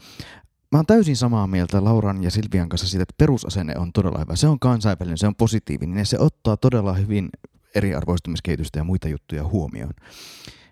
Mä 0.71 0.77
oon 0.79 0.85
täysin 0.85 1.15
samaa 1.15 1.47
mieltä 1.47 1.83
Lauran 1.83 2.23
ja 2.23 2.31
Silvian 2.31 2.69
kanssa 2.69 2.87
siitä, 2.87 3.03
että 3.03 3.15
perusasenne 3.17 3.73
on 3.77 3.93
todella 3.93 4.19
hyvä. 4.19 4.35
Se 4.35 4.47
on 4.47 4.59
kansainvälinen, 4.59 5.17
se 5.17 5.27
on 5.27 5.35
positiivinen 5.35 5.97
ja 5.97 6.05
se 6.05 6.19
ottaa 6.19 6.57
todella 6.57 6.93
hyvin 6.93 7.29
eriarvoistumiskehitystä 7.75 8.79
ja 8.79 8.83
muita 8.83 9.07
juttuja 9.07 9.43
huomioon. 9.43 9.93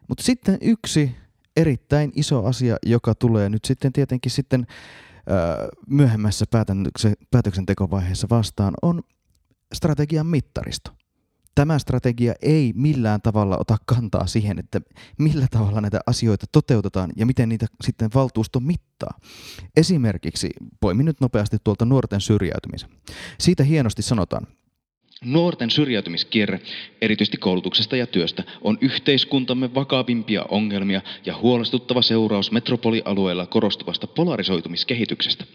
Mutta 0.08 0.24
sitten 0.24 0.58
yksi 0.62 1.16
erittäin 1.56 2.12
iso 2.16 2.46
asia, 2.46 2.78
joka 2.86 3.16
tulee 3.16 3.50
nyt 3.50 3.66
sitten 3.66 3.94
tietenkin 3.94 4.32
sitten 4.32 4.68
myöhemmässä 5.90 6.46
päätöksentekovaiheessa 7.32 8.28
vastaan, 8.30 8.74
on 8.82 9.02
strategian 9.74 10.28
mittaristo 10.28 10.92
tämä 11.58 11.80
strategia 11.80 12.34
ei 12.42 12.74
millään 12.76 13.22
tavalla 13.22 13.58
ota 13.60 13.78
kantaa 13.86 14.28
siihen, 14.28 14.60
että 14.60 14.82
millä 15.20 15.48
tavalla 15.52 15.82
näitä 15.82 16.00
asioita 16.08 16.46
toteutetaan 16.52 17.12
ja 17.16 17.26
miten 17.26 17.50
niitä 17.50 17.66
sitten 17.84 18.10
valtuusto 18.16 18.60
mittaa. 18.60 19.20
Esimerkiksi, 19.78 20.50
poimin 20.80 21.06
nyt 21.06 21.22
nopeasti 21.22 21.58
tuolta 21.64 21.86
nuorten 21.86 22.22
syrjäytymisen. 22.22 22.90
Siitä 23.40 23.64
hienosti 23.64 24.02
sanotaan, 24.02 24.48
Nuorten 25.26 25.70
syrjäytymiskierre, 25.72 26.60
erityisesti 27.02 27.38
koulutuksesta 27.38 27.96
ja 27.96 28.08
työstä, 28.08 28.44
on 28.62 28.78
yhteiskuntamme 28.82 29.74
vakavimpia 29.76 30.44
ongelmia 30.50 31.02
ja 31.26 31.38
huolestuttava 31.38 32.02
seuraus 32.02 32.52
metropolialueella 32.52 33.46
korostuvasta 33.46 34.08
polarisoitumiskehityksestä. 34.08 35.46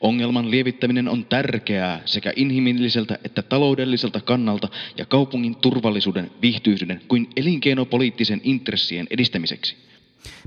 Ongelman 0.00 0.50
lievittäminen 0.50 1.08
on 1.08 1.24
tärkeää 1.26 2.02
sekä 2.04 2.32
inhimilliseltä 2.36 3.18
että 3.24 3.42
taloudelliselta 3.42 4.20
kannalta 4.20 4.68
ja 4.98 5.06
kaupungin 5.06 5.56
turvallisuuden, 5.56 6.30
viihtyisyyden 6.42 7.00
kuin 7.08 7.28
elinkeinopoliittisen 7.36 8.40
intressien 8.44 9.06
edistämiseksi. 9.10 9.76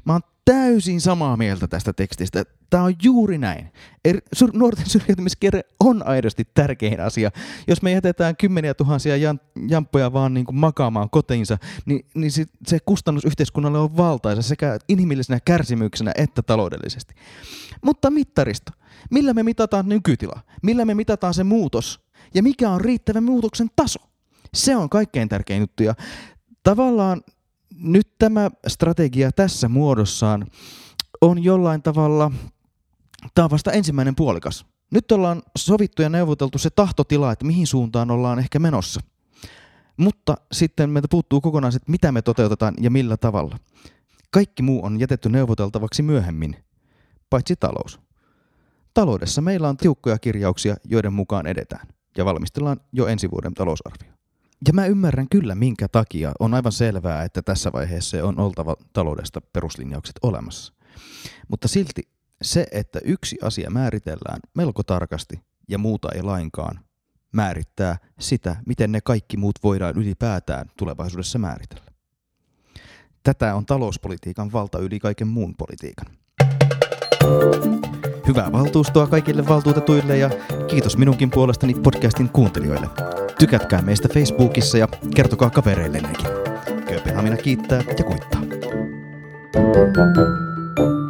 Mä 0.05 0.13
oon 0.13 0.21
täysin 0.45 1.01
samaa 1.01 1.37
mieltä 1.37 1.67
tästä 1.67 1.93
tekstistä. 1.93 2.43
Tämä 2.69 2.83
on 2.83 2.93
juuri 3.03 3.37
näin. 3.37 3.71
Er, 4.05 4.21
sur, 4.33 4.49
nuorten 4.53 4.85
syrjäytymiskierre 4.89 5.61
on 5.79 6.07
aidosti 6.07 6.47
tärkein 6.53 6.99
asia. 6.99 7.31
Jos 7.67 7.81
me 7.81 7.91
jätetään 7.91 8.37
kymmeniä 8.37 8.73
tuhansia 8.73 9.17
jan, 9.17 9.39
jamppoja 9.69 10.13
vaan 10.13 10.33
niin 10.33 10.45
kuin 10.45 10.55
makaamaan 10.55 11.09
kotiinsa, 11.09 11.57
niin, 11.85 12.05
niin 12.13 12.31
se, 12.31 12.45
se 12.67 12.79
kustannus 12.85 13.25
yhteiskunnalle 13.25 13.79
on 13.79 13.97
valtaisa 13.97 14.41
sekä 14.41 14.77
inhimillisenä 14.89 15.39
kärsimyksenä 15.45 16.11
että 16.17 16.41
taloudellisesti. 16.41 17.13
Mutta 17.85 18.11
mittaristo. 18.11 18.71
Millä 19.11 19.33
me 19.33 19.43
mitataan 19.43 19.89
nykytila? 19.89 20.39
Millä 20.63 20.85
me 20.85 20.93
mitataan 20.93 21.33
se 21.33 21.43
muutos? 21.43 21.99
Ja 22.33 22.43
mikä 22.43 22.69
on 22.69 22.81
riittävä 22.81 23.21
muutoksen 23.21 23.67
taso? 23.75 23.99
Se 24.53 24.75
on 24.75 24.89
kaikkein 24.89 25.29
tärkein 25.29 25.59
juttu. 25.59 25.83
Ja 25.83 25.95
tavallaan 26.63 27.21
nyt 27.75 28.17
tämä 28.19 28.49
strategia 28.67 29.31
tässä 29.31 29.69
muodossaan 29.69 30.47
on 31.21 31.43
jollain 31.43 31.81
tavalla, 31.81 32.31
tämä 33.35 33.43
on 33.43 33.51
vasta 33.51 33.71
ensimmäinen 33.71 34.15
puolikas. 34.15 34.65
Nyt 34.91 35.11
ollaan 35.11 35.41
sovittu 35.57 36.01
ja 36.01 36.09
neuvoteltu 36.09 36.57
se 36.57 36.69
tahtotila, 36.69 37.31
että 37.31 37.45
mihin 37.45 37.67
suuntaan 37.67 38.11
ollaan 38.11 38.39
ehkä 38.39 38.59
menossa. 38.59 39.01
Mutta 39.97 40.37
sitten 40.51 40.89
meiltä 40.89 41.07
puuttuu 41.11 41.41
kokonaan 41.41 41.73
se, 41.73 41.79
mitä 41.87 42.11
me 42.11 42.21
toteutetaan 42.21 42.73
ja 42.81 42.89
millä 42.89 43.17
tavalla. 43.17 43.57
Kaikki 44.31 44.63
muu 44.63 44.85
on 44.85 44.99
jätetty 44.99 45.29
neuvoteltavaksi 45.29 46.03
myöhemmin, 46.03 46.55
paitsi 47.29 47.55
talous. 47.55 47.99
taloudessa 48.93 49.41
meillä 49.41 49.69
on 49.69 49.77
tiukkoja 49.77 50.19
kirjauksia, 50.19 50.75
joiden 50.85 51.13
mukaan 51.13 51.47
edetään 51.47 51.87
ja 52.17 52.25
valmistellaan 52.25 52.81
jo 52.93 53.07
ensi 53.07 53.31
vuoden 53.31 53.53
talousarvio. 53.53 54.16
Ja 54.67 54.73
mä 54.73 54.85
ymmärrän 54.85 55.29
kyllä, 55.29 55.55
minkä 55.55 55.87
takia 55.87 56.31
on 56.39 56.53
aivan 56.53 56.71
selvää, 56.71 57.23
että 57.23 57.41
tässä 57.41 57.71
vaiheessa 57.73 58.25
on 58.25 58.39
oltava 58.39 58.75
taloudesta 58.93 59.41
peruslinjaukset 59.41 60.15
olemassa. 60.21 60.73
Mutta 61.47 61.67
silti 61.67 62.01
se, 62.41 62.67
että 62.71 62.99
yksi 63.03 63.37
asia 63.41 63.69
määritellään 63.69 64.39
melko 64.53 64.83
tarkasti 64.83 65.41
ja 65.69 65.77
muuta 65.77 66.11
ei 66.11 66.21
lainkaan, 66.21 66.79
määrittää 67.31 67.97
sitä, 68.19 68.55
miten 68.65 68.91
ne 68.91 69.01
kaikki 69.01 69.37
muut 69.37 69.55
voidaan 69.63 69.97
ylipäätään 69.97 70.71
tulevaisuudessa 70.77 71.39
määritellä. 71.39 71.91
Tätä 73.23 73.55
on 73.55 73.65
talouspolitiikan 73.65 74.51
valta 74.51 74.79
yli 74.79 74.99
kaiken 74.99 75.27
muun 75.27 75.55
politiikan. 75.55 76.07
Hyvää 78.27 78.51
valtuustoa 78.51 79.07
kaikille 79.07 79.47
valtuutetuille 79.47 80.17
ja 80.17 80.29
kiitos 80.67 80.97
minunkin 80.97 81.31
puolestani 81.31 81.73
podcastin 81.73 82.29
kuuntelijoille. 82.29 82.87
Tykätkää 83.39 83.81
meistä 83.81 84.09
Facebookissa 84.13 84.77
ja 84.77 84.87
kertokaa 85.15 85.49
kavereillenikin. 85.49 86.27
Kööpenhamina 86.87 87.37
kiittää 87.37 87.83
ja 87.97 88.03
kuittaa. 88.03 88.41
thank 89.53 90.17
you 90.17 91.06